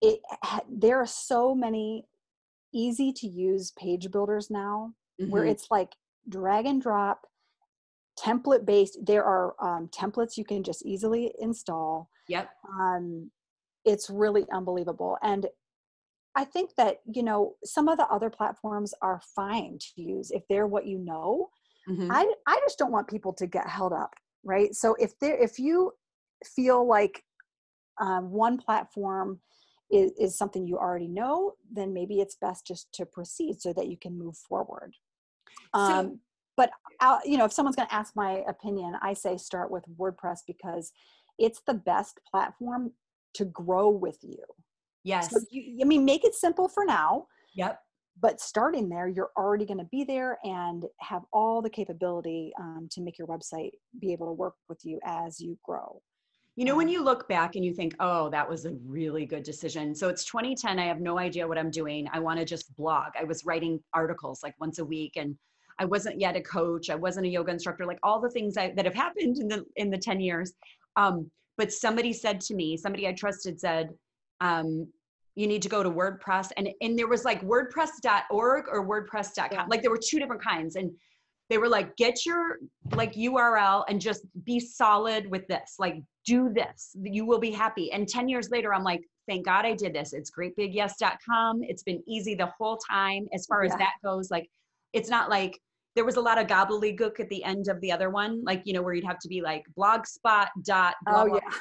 [0.00, 0.20] It
[0.68, 2.06] there are so many
[2.72, 4.92] easy to use page builders now
[5.28, 5.50] where mhm.
[5.50, 5.92] it's like
[6.28, 7.26] drag and drop
[8.18, 12.50] template based there are um, templates you can just easily install yep.
[12.80, 13.30] um,
[13.84, 15.46] it's really unbelievable and
[16.36, 20.42] i think that you know some of the other platforms are fine to use if
[20.48, 21.50] they're what you know
[21.88, 22.08] Mhm.
[22.10, 25.58] I, I just don't want people to get held up right so if there if
[25.58, 25.92] you
[26.44, 27.22] feel like
[28.00, 29.40] um, one platform
[29.90, 33.88] is, is something you already know then maybe it's best just to proceed so that
[33.88, 34.94] you can move forward
[35.74, 36.20] So- um,
[36.56, 39.84] but I'll, you know if someone's going to ask my opinion i say start with
[39.98, 40.92] wordpress because
[41.38, 42.92] it's the best platform
[43.34, 44.42] to grow with you
[45.04, 45.30] yes.
[45.30, 47.80] so you, i mean make it simple for now Yep.
[48.20, 52.88] but starting there you're already going to be there and have all the capability um,
[52.92, 56.00] to make your website be able to work with you as you grow
[56.60, 59.42] You know, when you look back and you think, oh, that was a really good
[59.42, 59.94] decision.
[59.94, 60.78] So it's 2010.
[60.78, 62.06] I have no idea what I'm doing.
[62.12, 63.12] I want to just blog.
[63.18, 65.34] I was writing articles like once a week and
[65.78, 66.90] I wasn't yet a coach.
[66.90, 69.64] I wasn't a yoga instructor, like all the things I, that have happened in the,
[69.76, 70.52] in the 10 years.
[70.96, 73.94] Um, but somebody said to me, somebody I trusted said,
[74.42, 74.86] um,
[75.36, 76.50] you need to go to WordPress.
[76.58, 79.48] And, and there was like wordpress.org or wordpress.com.
[79.50, 79.64] Yeah.
[79.66, 80.76] Like there were two different kinds.
[80.76, 80.92] And
[81.50, 82.58] they were like, get your
[82.92, 85.74] like URL and just be solid with this.
[85.78, 86.96] Like do this.
[87.02, 87.92] You will be happy.
[87.92, 90.14] And 10 years later, I'm like, thank God I did this.
[90.14, 91.62] It's greatbigyes.com.
[91.64, 94.30] It's been easy the whole time as far as that goes.
[94.30, 94.48] Like
[94.94, 95.58] it's not like
[95.96, 98.72] there was a lot of gobbledygook at the end of the other one, like you
[98.72, 101.56] know, where you'd have to be like blogspot dot oh blah, yeah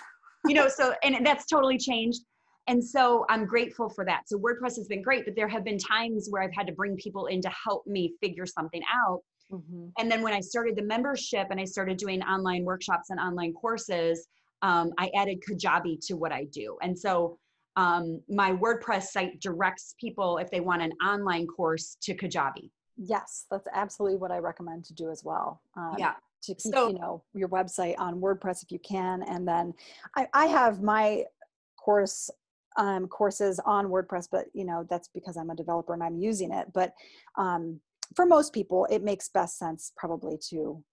[0.48, 2.22] you know, so and that's totally changed.
[2.68, 4.24] And so I'm grateful for that.
[4.28, 6.96] So WordPress has been great, but there have been times where I've had to bring
[6.98, 9.22] people in to help me figure something out.
[9.52, 9.92] Mhm.
[9.98, 13.54] And then when I started the membership and I started doing online workshops and online
[13.54, 14.28] courses,
[14.62, 16.78] um, I added Kajabi to what I do.
[16.82, 17.38] And so
[17.76, 22.72] um, my WordPress site directs people if they want an online course to Kajabi.
[22.98, 26.16] yes that's absolutely what i recommend to do as well um, Yeah.
[26.42, 29.74] to keep So- you know your website on wordpress if you can and then
[30.18, 31.24] i, I have my
[31.78, 32.30] course
[32.76, 36.52] um, courses on wordpress but you know that's because i'm a developer and i'm using
[36.52, 36.94] it but
[37.38, 37.80] um,
[38.16, 40.84] for most people it makes best sense probably to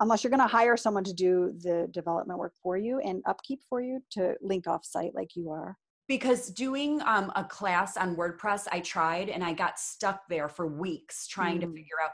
[0.00, 3.60] unless you're going to hire someone to do the development work for you and upkeep
[3.68, 5.76] for you to link off site like you are
[6.08, 10.66] Because doing um, a class on WordPress, I tried and I got stuck there for
[10.66, 11.72] weeks trying to Mm.
[11.76, 12.10] figure out.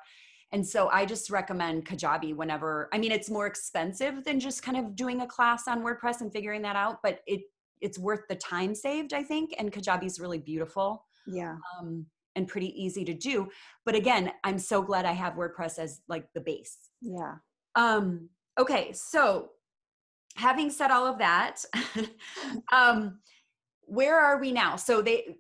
[0.53, 4.77] And so I just recommend Kajabi whenever, I mean, it's more expensive than just kind
[4.77, 7.41] of doing a class on WordPress and figuring that out, but it
[7.81, 9.55] it's worth the time saved, I think.
[9.59, 13.49] And Kajabi is really beautiful yeah um, and pretty easy to do.
[13.85, 16.77] But again, I'm so glad I have WordPress as like the base.
[17.01, 17.37] yeah
[17.75, 19.51] Um, okay, so
[20.37, 21.65] having said all of that,
[22.73, 23.21] um,
[23.83, 24.77] where are we now?
[24.77, 25.37] So they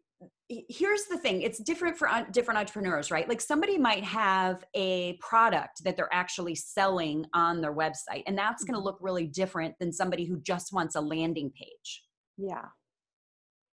[0.68, 5.84] here's the thing it's different for different entrepreneurs right like somebody might have a product
[5.84, 8.84] that they're actually selling on their website and that's going to Mhm.
[8.84, 12.02] look really different than somebody who just wants a landing page
[12.36, 12.64] Yeah.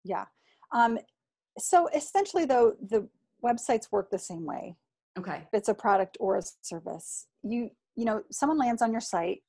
[0.04, 0.26] Yeah.
[0.70, 0.98] Um,
[1.58, 3.08] so essentially, though, the
[3.44, 4.76] websites work the same way.
[5.18, 9.00] okay If it's a product or a service, you you know, someone lands on your
[9.00, 9.42] site,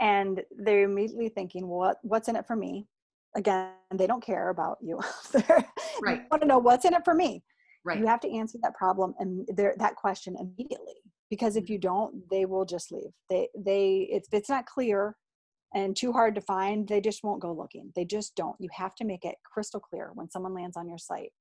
[0.00, 2.86] and they're immediately thinking, "Well, what what's in it for me?"
[3.36, 4.98] Again, they don't care about you.
[6.02, 6.22] Right.
[6.30, 7.42] Want to know what's in it for me.
[7.84, 10.94] right You have to answer that problem and their that question immediately
[11.30, 11.64] because Mm-hmm.
[11.64, 13.12] if you don't, they will just leave.
[13.28, 15.16] They they if it's not clear
[15.74, 17.92] and too hard to find, they just won't go looking.
[17.94, 18.56] They just don't.
[18.58, 21.32] You have to make it crystal clear when someone lands on your site,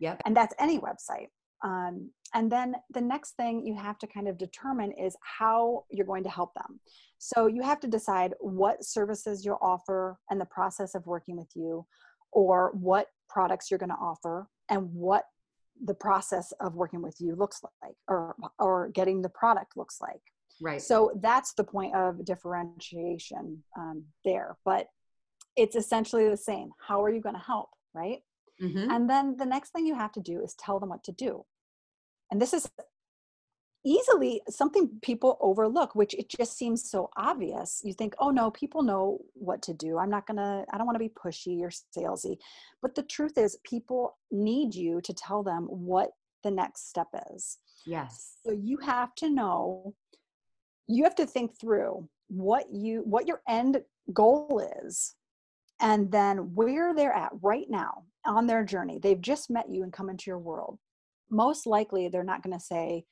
[0.00, 1.28] yep and that's any website.
[1.64, 6.06] Um, and then the next thing you have to kind of determine is how you're
[6.06, 6.80] going to help them.
[7.18, 11.50] So you have to decide what services you'll offer and the process of working with
[11.54, 11.86] you,
[12.32, 15.24] or what products you're going to offer, and what
[15.84, 20.22] the process of working with you looks like, or or getting the product looks like.
[20.62, 24.56] Right So that's the point of differentiation um, there.
[24.64, 24.86] But
[25.56, 26.70] it's essentially the same.
[26.88, 28.20] How are you going to help, right?
[28.60, 28.88] Mhm.
[28.90, 31.44] And then the next thing you have to do is tell them what to do.
[32.30, 32.70] And this is
[33.84, 38.80] easily something people overlook which it just seems so obvious you think oh no people
[38.82, 42.36] know what to do i'm not gonna i don't want to be pushy or salesy
[42.80, 46.10] but the truth is people need you to tell them what
[46.44, 49.92] the next step is yes so you have to know
[50.88, 55.14] you have to think through what you what your end goal is
[55.80, 58.98] and then where they're at right now on their journey.
[58.98, 60.78] They've just met you and come into your world.
[61.30, 63.04] Most likely they're not going to say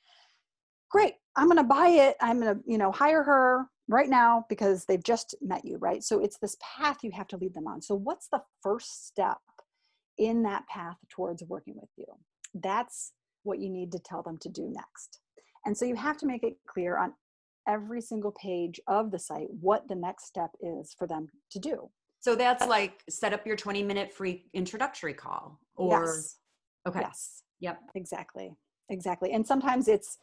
[0.91, 2.17] great i'm going to buy it.
[2.21, 6.03] I'm going to you know hire her right now because they've just met you right?
[6.03, 7.83] So it's this path you have to lead them on.
[7.83, 9.39] So what's the first step
[10.19, 12.07] in that path towards working with you?
[12.55, 15.21] That's what you need to tell them to do next.
[15.67, 17.13] And so you have to make it clear on
[17.71, 21.89] every single page of the site what the next step is for them to do
[22.21, 26.37] so that's like set up your 20 minute free introductory call or yes.
[26.87, 28.53] okay yes yep exactly
[28.89, 30.19] exactly and sometimes it's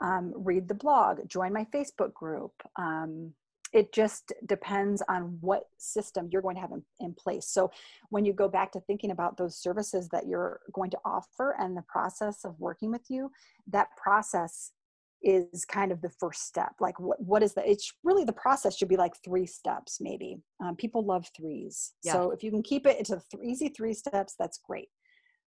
[0.00, 2.52] um, read the blog, join my Facebook group.
[2.76, 3.32] Um,
[3.72, 7.46] it just depends on what system you're going to have in, in, place.
[7.48, 7.70] So
[8.08, 11.76] when you go back to thinking about those services that you're going to offer and
[11.76, 13.30] the process of working with you,
[13.66, 14.72] that process
[15.22, 16.72] is kind of the first step.
[16.80, 17.68] Like what what is the?
[17.68, 20.38] It's really the process should be like three steps maybe.
[20.62, 22.12] Um, people love threes, yeah.
[22.12, 24.88] so if you can keep it into th- easy three steps, that's great.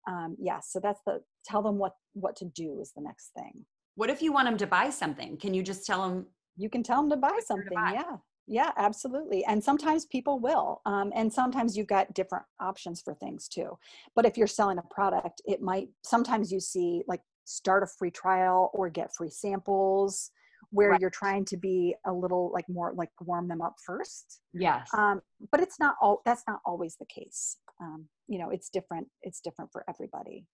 [0.08, 3.66] Um, yeah, so that's the tell them what what to do is the next thing.
[3.96, 5.38] What if you want them to buy something?
[5.38, 6.26] Can you just tell them?
[6.58, 7.70] You can tell them to buy something.
[7.70, 7.94] To buy.
[7.94, 8.18] Yeah.
[8.52, 9.46] Yeah, absolutely.
[9.46, 10.82] And sometimes people will.
[10.88, 13.78] Um, and sometimes you've got different options for things too.
[14.16, 18.12] But if you're selling a product, it might, sometimes you see like start a free
[18.12, 20.32] trial or get free samples
[20.72, 21.02] where right.
[21.02, 24.42] you're trying to be a little like more like warm them up first.
[24.54, 24.88] Yes.
[24.96, 27.58] Um, but it's not all, that's not always the case.
[27.82, 29.08] Um, you know, it's different.
[29.24, 30.46] It's different for everybody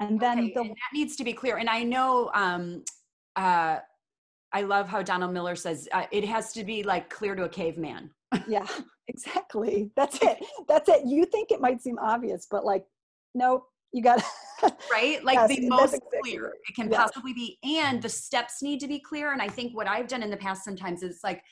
[0.00, 2.82] and then okay, the, and that needs to be clear and i know um
[3.36, 3.78] uh
[4.52, 7.48] i love how donald miller says uh, it has to be like clear to a
[7.48, 8.10] caveman
[8.48, 8.66] yeah
[9.08, 12.84] exactly that's it that's it you think it might seem obvious but like
[13.34, 14.22] nope you got
[14.90, 18.80] right like yes, the most exactly clear it can possibly be and the steps need
[18.80, 21.42] to be clear and i think what i've done in the past sometimes is like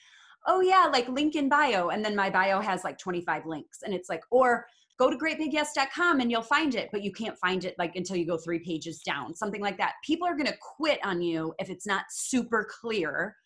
[0.46, 3.94] oh yeah like link in bio and then my bio has like 25 links and
[3.94, 4.66] it's like or
[4.98, 8.26] go to greatbigyes.com and you'll find it, but you can't find it like until you
[8.26, 9.94] go three pages down, something like that.
[10.04, 13.36] People are going to quit on you if it's not super clear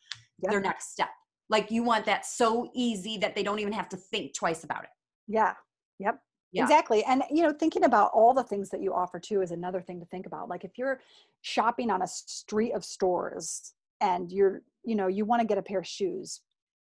[0.43, 0.51] yep.
[0.51, 1.09] their next step.
[1.49, 4.85] Like you want that so easy that they don't even have to think twice about
[4.85, 4.91] it.
[5.27, 5.55] Yeah.
[5.99, 6.21] Yep.
[6.53, 6.65] Yeah.
[6.65, 7.05] Exactly.
[7.05, 10.01] And you know, thinking about all the things that you offer too is another thing
[10.01, 10.49] to think about.
[10.49, 11.01] Like if you're
[11.43, 15.63] shopping on a street of stores and you're, you know, you want to get a
[15.63, 16.41] pair of shoes,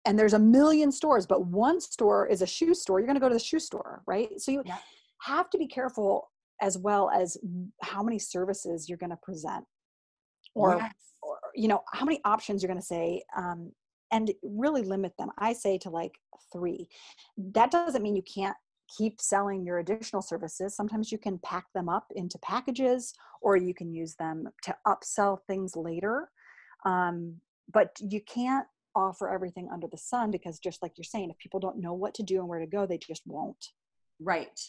[0.04, 3.20] and there's a million stores but one store is a shoe store you're going to
[3.20, 4.76] go to the shoe store right so you yeah.
[5.20, 7.36] have to be careful as well as
[7.82, 9.64] how many services you're going to present
[10.54, 10.92] or, yes.
[11.22, 13.72] or, you know how many options you're going to say um,
[14.10, 16.12] and really limit them i say to like
[16.52, 16.88] three
[17.36, 18.56] that doesn't mean you can't
[18.96, 23.74] keep selling your additional services sometimes you can pack them up into packages or you
[23.74, 26.30] can use them to upsell things later
[26.84, 27.36] um,
[27.72, 31.60] but you can't offer everything under the sun because just like you're saying if people
[31.60, 33.68] don't know what to do and where to go they just won't.
[34.20, 34.60] Right.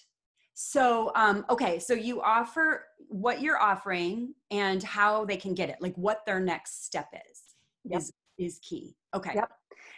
[0.53, 5.77] So um okay so you offer what you're offering and how they can get it
[5.81, 7.41] like what their next step is
[7.83, 8.01] yep.
[8.01, 8.95] is is key.
[9.13, 9.31] Okay.
[9.35, 9.51] Yep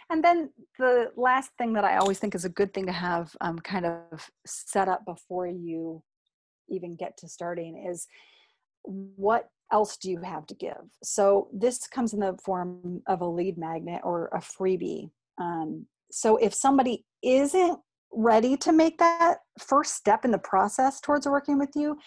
[0.09, 3.35] and then the last thing that i always think is a good thing to have
[3.41, 6.01] um, kind of set up before you
[6.69, 8.07] even get to starting is
[8.83, 10.81] what else do you have to give?
[11.03, 15.09] So this comes in the form of a lead magnet or a freebie.
[15.39, 17.79] Um, so if somebody isn't
[18.11, 21.97] ready to make that first step in the process towards working with you,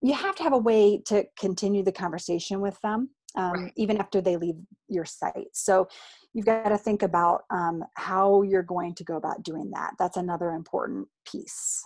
[0.00, 3.72] you have to have a way to continue the conversation with them um, right.
[3.76, 4.56] even after they leave
[4.88, 5.48] your site.
[5.52, 5.88] So
[6.32, 9.94] you've got to think about um, how you're going to go about doing that.
[9.98, 11.84] That's another important piece.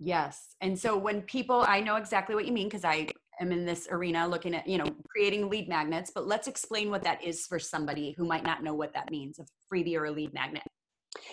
[0.00, 0.54] Yes.
[0.60, 3.08] And so when people, I know exactly what you mean because I
[3.40, 7.02] am in this arena looking at, you know, creating lead magnets, but let's explain what
[7.02, 10.10] that is for somebody who might not know what that means, a freebie or a
[10.10, 10.62] lead magnet.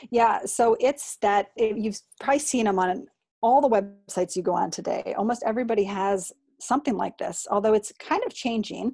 [0.09, 3.05] Yeah, so it's that you've probably seen them on
[3.41, 5.13] all the websites you go on today.
[5.17, 8.93] Almost everybody has something like this, although it's kind of changing.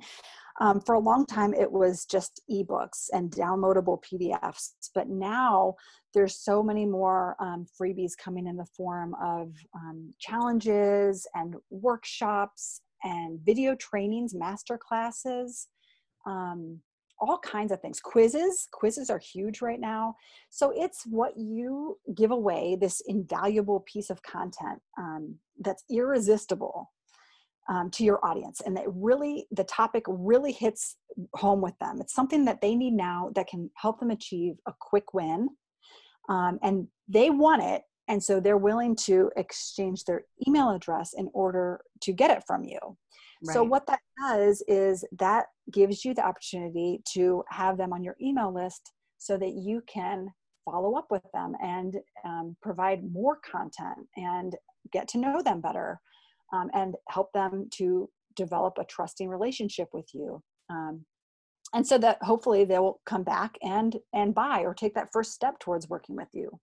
[0.61, 5.73] Um, for a long time, it was just ebooks and downloadable PDFs, but now
[6.13, 12.81] there's so many more um, freebies coming in the form of um, challenges and workshops
[13.03, 15.67] and video trainings, master classes,
[16.27, 16.79] um,
[17.19, 17.99] all kinds of things.
[17.99, 20.13] Quizzes, quizzes are huge right now.
[20.51, 26.91] So it's what you give away this invaluable piece of content um, that's irresistible.
[27.71, 30.97] Um, to your audience and it really the topic really hits
[31.35, 31.99] home with them.
[32.01, 35.49] It's something that they need now that can help them achieve a quick win
[36.27, 41.29] um, and they want it and so they're willing to exchange their email address in
[41.33, 42.79] order to get it from you.
[43.43, 43.53] Right.
[43.53, 48.17] so what that does is that gives you the opportunity to have them on your
[48.21, 50.27] email list so that you can
[50.65, 51.95] follow up with them and
[52.25, 54.57] um, provide more content and
[54.91, 55.99] get to know them better
[56.53, 60.41] um, and help them to develop a trusting relationship with you.
[60.69, 61.05] Um,
[61.73, 65.33] and so that hopefully they will come back and and buy or take that first
[65.33, 66.59] step towards working with you.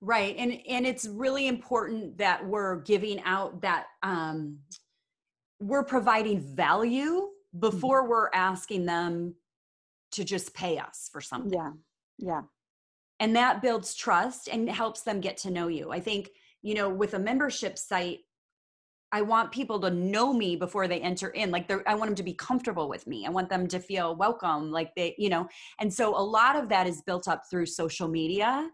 [0.00, 0.34] Right.
[0.36, 4.58] And and it's really important that we're giving out that um
[5.60, 8.10] we're providing value before mm-hmm.
[8.10, 9.34] we're asking them
[10.12, 11.52] to just pay us for something.
[11.52, 11.70] Yeah.
[12.18, 12.42] Yeah.
[13.20, 15.92] And that builds trust and helps them get to know you.
[15.92, 16.30] I think
[16.62, 18.20] you know with a membership site
[19.12, 21.50] I want people to know me before they enter in.
[21.50, 23.26] Like I want them to be comfortable with me.
[23.26, 24.70] I want them to feel welcome.
[24.72, 25.46] Like they, you know,
[25.78, 28.70] and so a lot of that is built up through social media.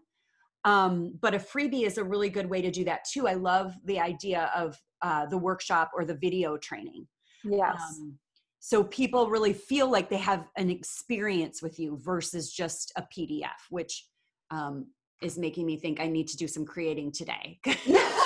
[0.63, 3.27] Um, but a freebie is a really good way to do that too.
[3.27, 7.05] I love the idea of uh, the workshop or the video training.
[7.43, 7.81] Yes.
[7.81, 8.17] Um,
[8.59, 13.47] so people really feel like they have an experience with you versus just a PDF,
[13.69, 14.05] which
[14.51, 14.87] um,
[15.21, 17.59] is making me think I need to do some creating today.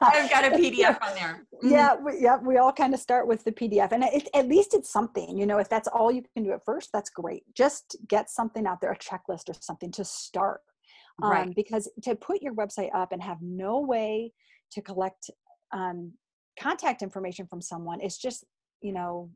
[0.00, 1.46] I've got a PDF on there.
[1.54, 1.70] Mm-hmm.
[1.70, 4.74] Yeah, we, yeah, we all kind of start with the PDF, and it, at least
[4.74, 5.36] it's something.
[5.36, 7.42] You know, if that's all you can do at first, that's great.
[7.54, 10.60] Just get something out there, a checklist or something to start.
[11.22, 11.54] Um, right.
[11.54, 14.32] Because to put your website up and have no way
[14.72, 15.30] to collect
[15.72, 16.12] um,
[16.60, 18.44] contact information from someone, it's just
[18.82, 19.30] you know,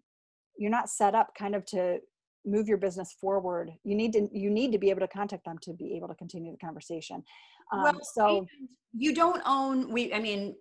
[0.56, 1.98] you're not set up kind of to
[2.44, 5.58] move your business forward you need to you need to be able to contact them
[5.58, 7.22] to be able to continue the conversation.
[7.72, 8.46] Um, well, so
[8.92, 10.54] you don't own we i mean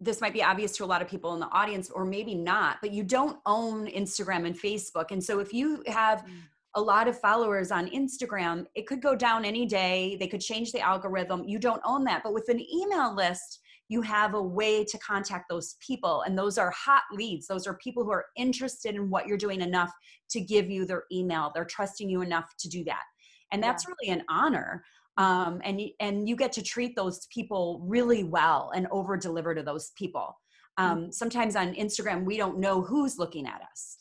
[0.00, 2.78] this might be obvious to a lot of people in the audience or maybe not
[2.80, 5.10] but you don't own instagram and facebook.
[5.10, 6.30] And so if you have mm.
[6.74, 10.16] a lot of followers on instagram it could go down any day.
[10.18, 11.44] They could change the algorithm.
[11.44, 12.22] You don't own that.
[12.22, 13.60] But with an email list
[13.94, 16.22] you have a way to contact those people.
[16.22, 17.46] And those are hot leads.
[17.46, 19.92] Those are people who are interested in what you're doing enough
[20.30, 21.52] to give you their email.
[21.54, 23.04] They're trusting you enough to do that.
[23.52, 23.94] And that's yeah.
[23.94, 24.82] really an honor.
[25.16, 29.62] Um, and, and you get to treat those people really well and over deliver to
[29.62, 30.36] those people.
[30.76, 31.10] Um, mm-hmm.
[31.12, 33.96] Sometimes on Instagram, we don't know who's looking at us.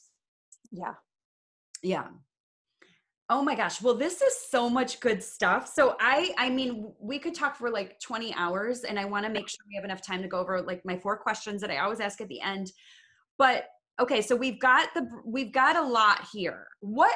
[0.71, 0.95] Yeah.
[1.83, 2.07] Yeah.
[3.29, 3.81] Oh my gosh.
[3.81, 5.71] Well, this is so much good stuff.
[5.73, 9.31] So I I mean, we could talk for like 20 hours and I want to
[9.31, 11.77] make sure we have enough time to go over like my four questions that I
[11.77, 12.71] always ask at the end.
[13.37, 13.65] But
[13.99, 16.67] okay, so we've got the we've got a lot here.
[16.81, 17.13] What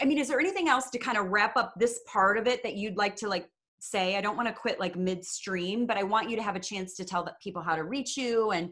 [0.00, 2.62] I mean, is there anything else to kind of wrap up this part of it
[2.62, 3.48] that you'd like to like
[3.80, 4.16] say?
[4.16, 6.94] I don't want to quit like midstream, but I want you to have a chance
[6.94, 8.70] to tell the people how to reach you and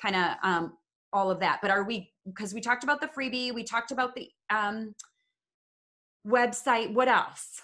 [0.00, 0.72] kind of um
[1.12, 1.58] all of that.
[1.62, 4.94] But are we because we talked about the freebie, we talked about the um
[6.26, 7.62] website what else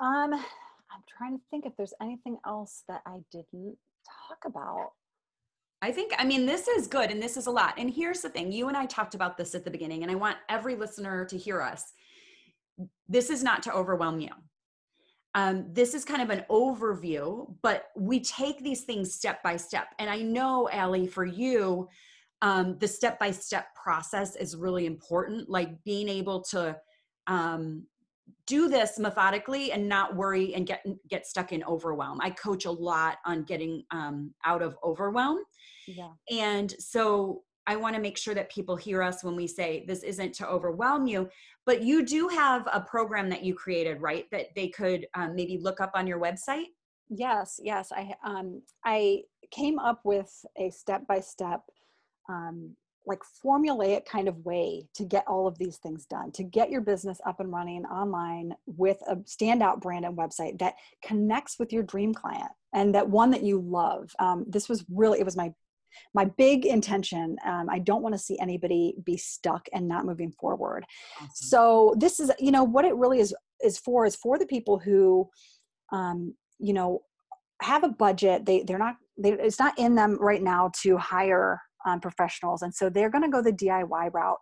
[0.00, 3.76] um i'm trying to think if there's anything else that i didn't
[4.28, 4.90] talk about
[5.82, 7.74] I think, I mean, this is good and this is a lot.
[7.78, 10.14] And here's the thing you and I talked about this at the beginning, and I
[10.14, 11.92] want every listener to hear us.
[13.08, 14.30] This is not to overwhelm you.
[15.34, 19.86] Um, this is kind of an overview, but we take these things step by step.
[19.98, 21.88] And I know, Allie, for you,
[22.42, 26.76] um, the step by step process is really important like being able to
[27.26, 27.86] um,
[28.46, 32.18] do this methodically and not worry and get get stuck in overwhelm.
[32.20, 35.38] I coach a lot on getting um, out of overwhelm.
[35.86, 36.10] Yeah.
[36.30, 40.04] and so i want to make sure that people hear us when we say this
[40.04, 41.28] isn't to overwhelm you
[41.66, 45.58] but you do have a program that you created right that they could um, maybe
[45.58, 46.66] look up on your website?
[47.08, 51.62] Yes yes i um i came up with a step by step
[52.30, 52.76] um,
[53.06, 56.80] like formulaic kind of way to get all of these things done to get your
[56.80, 61.82] business up and running online with a standout brand and website that connects with your
[61.82, 64.14] dream client and that one that you love.
[64.18, 65.52] Um, this was really it was my
[66.14, 67.36] my big intention.
[67.44, 70.84] Um, i don't want to see anybody be stuck and not moving forward.
[71.16, 71.30] Awesome.
[71.34, 74.78] so this is you know what it really is is for is for the people
[74.78, 75.28] who
[75.90, 77.02] um, you know
[77.62, 78.44] have a budget.
[78.44, 82.74] They they're not they, it's not in them right now to hire um, professionals and
[82.74, 84.38] so they're going to go the diy route.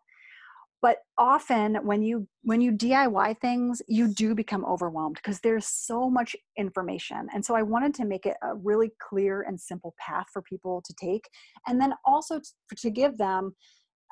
[0.81, 6.09] But often when you when you diy things you do become overwhelmed because there's so
[6.09, 7.29] much information.
[7.35, 10.83] And so i wanted to make it a really clear and simple path for people
[10.87, 11.29] to take
[11.67, 13.55] and then also to, to give them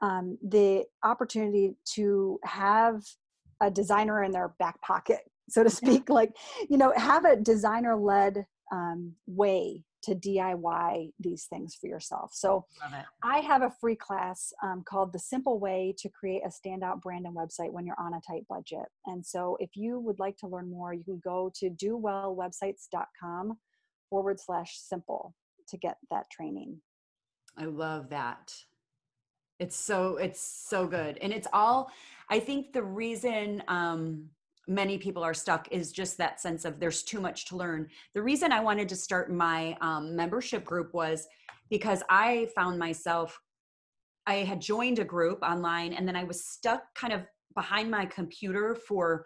[0.02, 3.02] um, the opportunity to have
[3.62, 6.08] a designer in their back pocket so to speak.
[6.08, 6.32] Like
[6.68, 12.30] you know have a designer led um, way to DIY these things for yourself.
[12.32, 12.64] So
[13.22, 17.26] I have a free class um, called The Simple Way to Create a Standout Brand
[17.26, 18.86] and Website When You're on a Tight Budget.
[19.06, 23.58] And so if you would like to learn more, you can go to dowellwebsites.com
[24.08, 25.34] forward slash simple
[25.68, 26.80] to get that training.
[27.58, 28.54] I love that.
[29.58, 31.18] It's so it's so good.
[31.20, 31.90] And it's all
[32.28, 34.28] I think the reason um
[34.66, 37.88] many people are stuck is just that sense of there's too much to learn.
[38.14, 41.26] The reason I wanted to start my um, membership group was
[41.70, 43.38] because I found myself,
[44.26, 47.22] I had joined a group online and then I was stuck kind of
[47.54, 49.24] behind my computer for,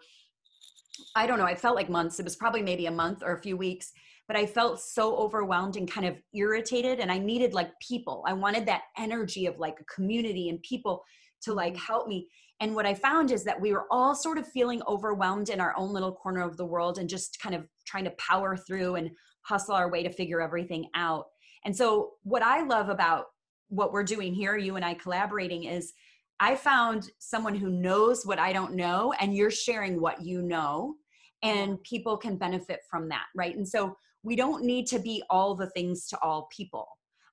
[1.15, 2.19] I don't know, I felt like months.
[2.19, 3.91] It was probably maybe a month or a few weeks,
[4.27, 6.99] but I felt so overwhelmed and kind of irritated.
[6.99, 8.23] And I needed like people.
[8.27, 11.03] I wanted that energy of like a community and people
[11.41, 12.27] to like help me.
[12.61, 15.75] And what I found is that we were all sort of feeling overwhelmed in our
[15.75, 19.09] own little corner of the world and just kind of trying to power through and
[19.41, 21.25] hustle our way to figure everything out.
[21.65, 23.25] And so, what I love about
[23.69, 25.91] what we're doing here, you and I collaborating, is
[26.39, 30.95] I found someone who knows what I don't know, and you're sharing what you know,
[31.41, 33.55] and people can benefit from that, right?
[33.55, 36.87] And so, we don't need to be all the things to all people.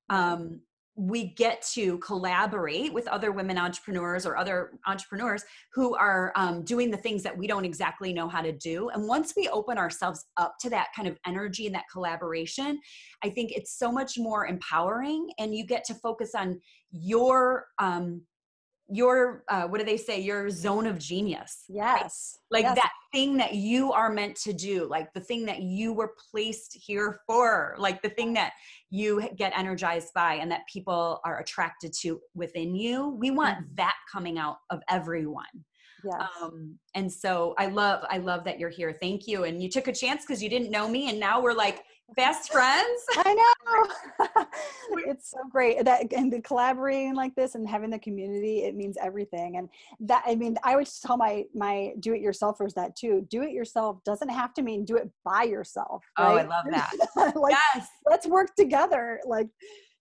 [0.08, 0.60] Um,
[0.98, 6.90] we get to collaborate with other women entrepreneurs or other entrepreneurs who are um, doing
[6.90, 8.88] the things that we don't exactly know how to do.
[8.88, 12.80] And once we open ourselves up to that kind of energy and that collaboration,
[13.22, 18.22] I think it's so much more empowering and you get to focus on your um,
[18.88, 22.62] your uh, what do they say your zone of genius yes right?
[22.62, 22.74] like yes.
[22.76, 26.74] that thing that you are meant to do like the thing that you were placed
[26.74, 28.52] here for like the thing that
[28.90, 33.74] you get energized by and that people are attracted to within you we want mm-hmm.
[33.76, 35.44] that coming out of everyone
[36.04, 36.28] yes.
[36.42, 39.88] Um, and so i love i love that you're here thank you and you took
[39.88, 41.84] a chance because you didn't know me and now we're like
[42.16, 43.02] best friends.
[43.16, 44.46] I know.
[45.06, 48.96] it's so great that and the collaborating like this and having the community, it means
[49.00, 49.56] everything.
[49.56, 49.68] And
[50.00, 53.26] that I mean, I would just tell my my do it yourselfers that too.
[53.30, 56.04] Do it yourself doesn't have to mean do it by yourself.
[56.18, 56.26] Right?
[56.26, 56.92] Oh, I love that.
[57.36, 57.88] like yes.
[58.06, 59.20] let's work together.
[59.26, 59.48] Like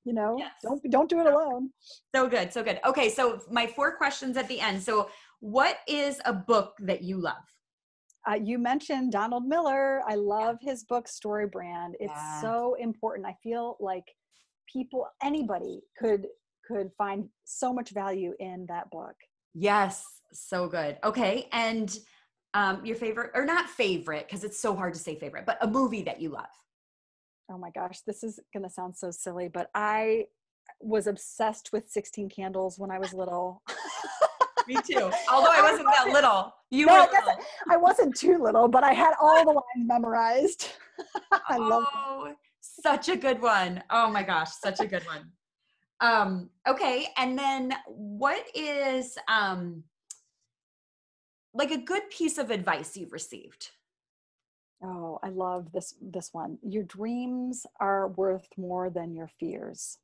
[0.05, 0.51] you know yes.
[0.63, 1.69] don't don't do it alone
[2.15, 5.09] so good so good okay so my four questions at the end so
[5.39, 7.35] what is a book that you love
[8.29, 10.01] uh, you mentioned Donald Miller.
[10.05, 11.95] I love his book Story Brand.
[11.99, 12.41] It's yeah.
[12.41, 13.25] so important.
[13.25, 14.03] I feel like
[14.71, 16.27] people, anybody could
[16.67, 19.15] could find so much value in that book.
[19.53, 20.97] Yes, so good.
[21.05, 21.97] Okay, and
[22.53, 25.67] um, your favorite or not favorite because it's so hard to say favorite, but a
[25.67, 26.45] movie that you love.
[27.49, 30.25] Oh my gosh, this is gonna sound so silly, but I
[30.81, 33.63] was obsessed with 16 Candles when I was little.
[34.67, 35.11] Me too.
[35.31, 36.53] Although I wasn't that little.
[36.69, 36.99] You no, were.
[36.99, 37.35] I,
[37.69, 40.67] I, wasn't too little, but I had all the lines memorized.
[41.31, 43.83] I oh, love such a good one.
[43.89, 45.31] Oh my gosh, such a good one.
[45.99, 49.83] Um, okay, and then what is um
[51.53, 53.71] like a good piece of advice you've received?
[54.83, 56.59] Oh, I love this this one.
[56.61, 59.97] Your dreams are worth more than your fears.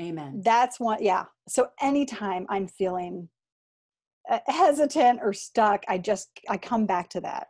[0.00, 0.40] Amen.
[0.44, 1.24] That's one, yeah.
[1.48, 3.28] So anytime I'm feeling
[4.28, 7.48] uh, hesitant or stuck, I just I come back to that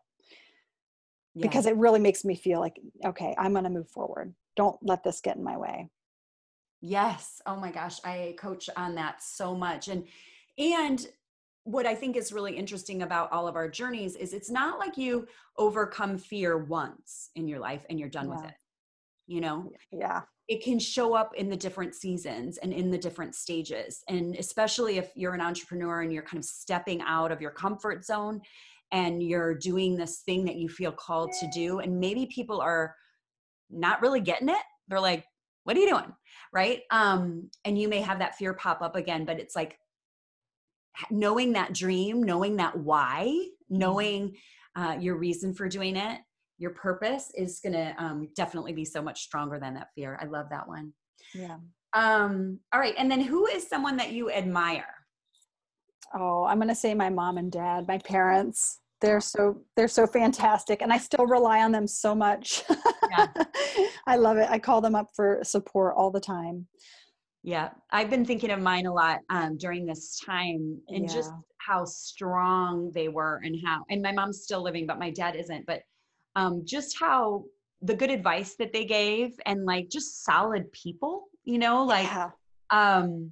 [1.36, 4.34] because it really makes me feel like okay, I'm going to move forward.
[4.56, 5.88] Don't let this get in my way.
[6.80, 7.40] Yes.
[7.46, 10.04] Oh my gosh, I coach on that so much, and
[10.58, 11.06] and
[11.64, 14.98] what I think is really interesting about all of our journeys is it's not like
[14.98, 15.26] you
[15.56, 18.36] overcome fear once in your life and you're done yeah.
[18.36, 18.54] with it.
[19.26, 19.70] You know?
[19.92, 24.02] Yeah it can show up in the different seasons and in the different stages.
[24.08, 28.04] And especially if you're an entrepreneur and you're kind of stepping out of your comfort
[28.04, 28.42] zone
[28.92, 32.94] and you're doing this thing that you feel called to do, and maybe people are
[33.70, 34.62] not really getting it.
[34.88, 35.24] They're like,
[35.64, 36.12] what are you doing?
[36.52, 36.82] Right.
[36.90, 39.78] Um, and you may have that fear pop up again, but it's like
[41.10, 43.78] knowing that dream, knowing that why, mm-hmm.
[43.78, 44.36] knowing
[44.76, 46.20] uh, your reason for doing it
[46.64, 50.18] your purpose is going to um, definitely be so much stronger than that fear.
[50.18, 50.94] I love that one.
[51.34, 51.58] Yeah.
[51.92, 52.94] Um, all right.
[52.96, 54.86] And then who is someone that you admire?
[56.18, 58.80] Oh, I'm going to say my mom and dad, my parents.
[59.02, 62.62] They're so they're so fantastic, and I still rely on them so much.
[63.10, 63.26] Yeah.
[64.06, 64.48] I love it.
[64.48, 66.66] I call them up for support all the time.
[67.42, 71.12] Yeah, I've been thinking of mine a lot um, during this time, and yeah.
[71.12, 73.82] just how strong they were, and how.
[73.90, 75.66] And my mom's still living, but my dad isn't.
[75.66, 75.82] But
[76.36, 77.44] um, just how
[77.82, 82.30] the good advice that they gave and like just solid people, you know, like yeah.
[82.70, 83.30] um,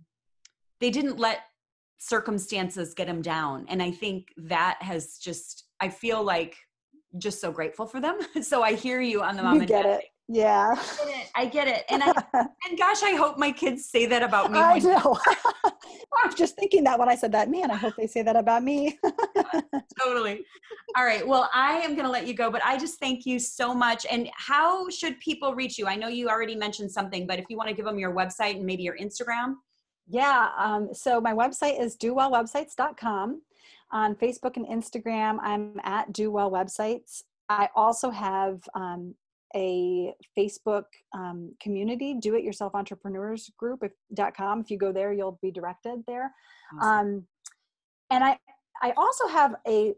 [0.81, 1.41] they didn't let
[1.99, 3.65] circumstances get them down.
[3.69, 6.57] And I think that has just, I feel like
[7.19, 8.19] just so grateful for them.
[8.43, 10.05] so I hear you on the mom you get it.
[10.33, 10.75] Yeah.
[10.75, 11.31] I get it.
[11.35, 11.85] I get it.
[11.91, 12.13] And I
[12.69, 14.59] and gosh, I hope my kids say that about me.
[14.59, 15.19] I know.
[15.65, 17.51] I was just thinking that when I said that.
[17.51, 18.99] Man, I hope they say that about me.
[20.01, 20.45] totally.
[20.97, 21.27] All right.
[21.27, 24.07] Well, I am going to let you go, but I just thank you so much.
[24.11, 25.87] And how should people reach you?
[25.87, 28.57] I know you already mentioned something, but if you want to give them your website
[28.57, 29.57] and maybe your Instagram.
[30.09, 30.49] Yeah.
[30.59, 33.43] Um, so my website is dowellwebsites.com.
[33.91, 37.25] On Facebook and Instagram, I'm at Do Websites.
[37.51, 39.15] I also have um,
[39.55, 40.85] a Facebook
[41.15, 43.93] um, community, do it yourself entrepreneurs group if,
[44.35, 44.61] .com.
[44.61, 46.33] If you go there, you'll be directed there.
[46.81, 46.89] Awesome.
[46.89, 47.27] Um,
[48.11, 48.39] and I,
[48.83, 49.95] I also have a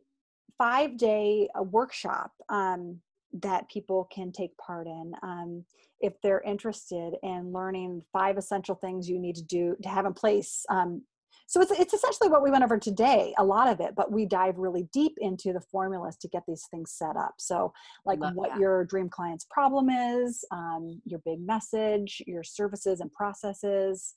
[0.59, 3.01] five day uh, workshop um,
[3.43, 5.65] that people can take part in um,
[6.01, 10.13] if they're interested in learning five essential things you need to do to have in
[10.13, 11.03] place um,
[11.47, 14.27] so it's, it's essentially what we went over today a lot of it but we
[14.27, 17.73] dive really deep into the formulas to get these things set up so
[18.05, 18.59] like Love what that.
[18.59, 24.15] your dream client's problem is um, your big message your services and processes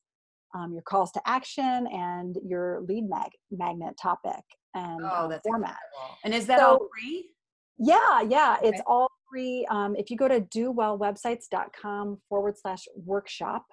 [0.55, 5.43] um, your calls to action and your lead mag- magnet topic and oh, um, format
[5.43, 6.17] incredible.
[6.23, 7.29] and is that so, all free
[7.77, 8.69] yeah yeah okay.
[8.69, 13.65] it's all free um, if you go to dowellwebsites.com forward slash workshop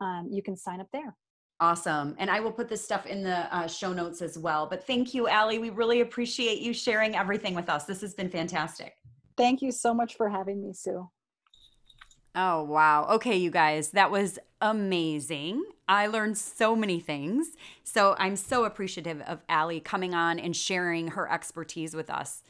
[0.00, 1.14] um, you can sign up there
[1.58, 2.14] Awesome.
[2.18, 4.66] And I will put this stuff in the uh, show notes as well.
[4.66, 5.58] But thank you, Allie.
[5.58, 7.84] We really appreciate you sharing everything with us.
[7.84, 8.96] This has been fantastic.
[9.38, 11.08] Thank you so much for having me, Sue.
[12.34, 13.06] Oh, wow.
[13.12, 15.64] Okay, you guys, that was amazing.
[15.88, 17.56] I learned so many things.
[17.82, 22.42] So I'm so appreciative of Allie coming on and sharing her expertise with us.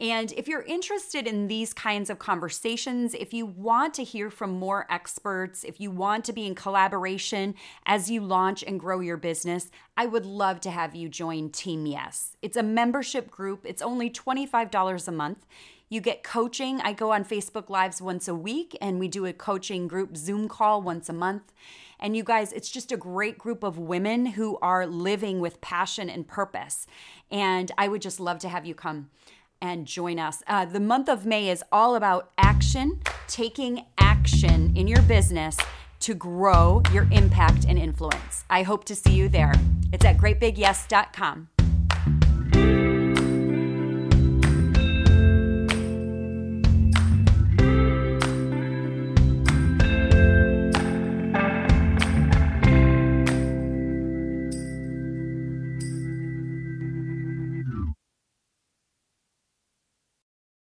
[0.00, 4.50] And if you're interested in these kinds of conversations, if you want to hear from
[4.50, 7.54] more experts, if you want to be in collaboration
[7.86, 11.86] as you launch and grow your business, I would love to have you join Team
[11.86, 12.36] Yes.
[12.42, 15.46] It's a membership group, it's only $25 a month.
[15.90, 16.80] You get coaching.
[16.80, 20.48] I go on Facebook Lives once a week and we do a coaching group Zoom
[20.48, 21.52] call once a month.
[22.00, 26.10] And you guys, it's just a great group of women who are living with passion
[26.10, 26.88] and purpose.
[27.30, 29.10] And I would just love to have you come
[29.60, 30.42] and join us.
[30.46, 35.56] Uh, the month of May is all about action, taking action in your business
[36.00, 38.44] to grow your impact and influence.
[38.50, 39.54] I hope to see you there.
[39.92, 41.48] It's at greatbigyes.com.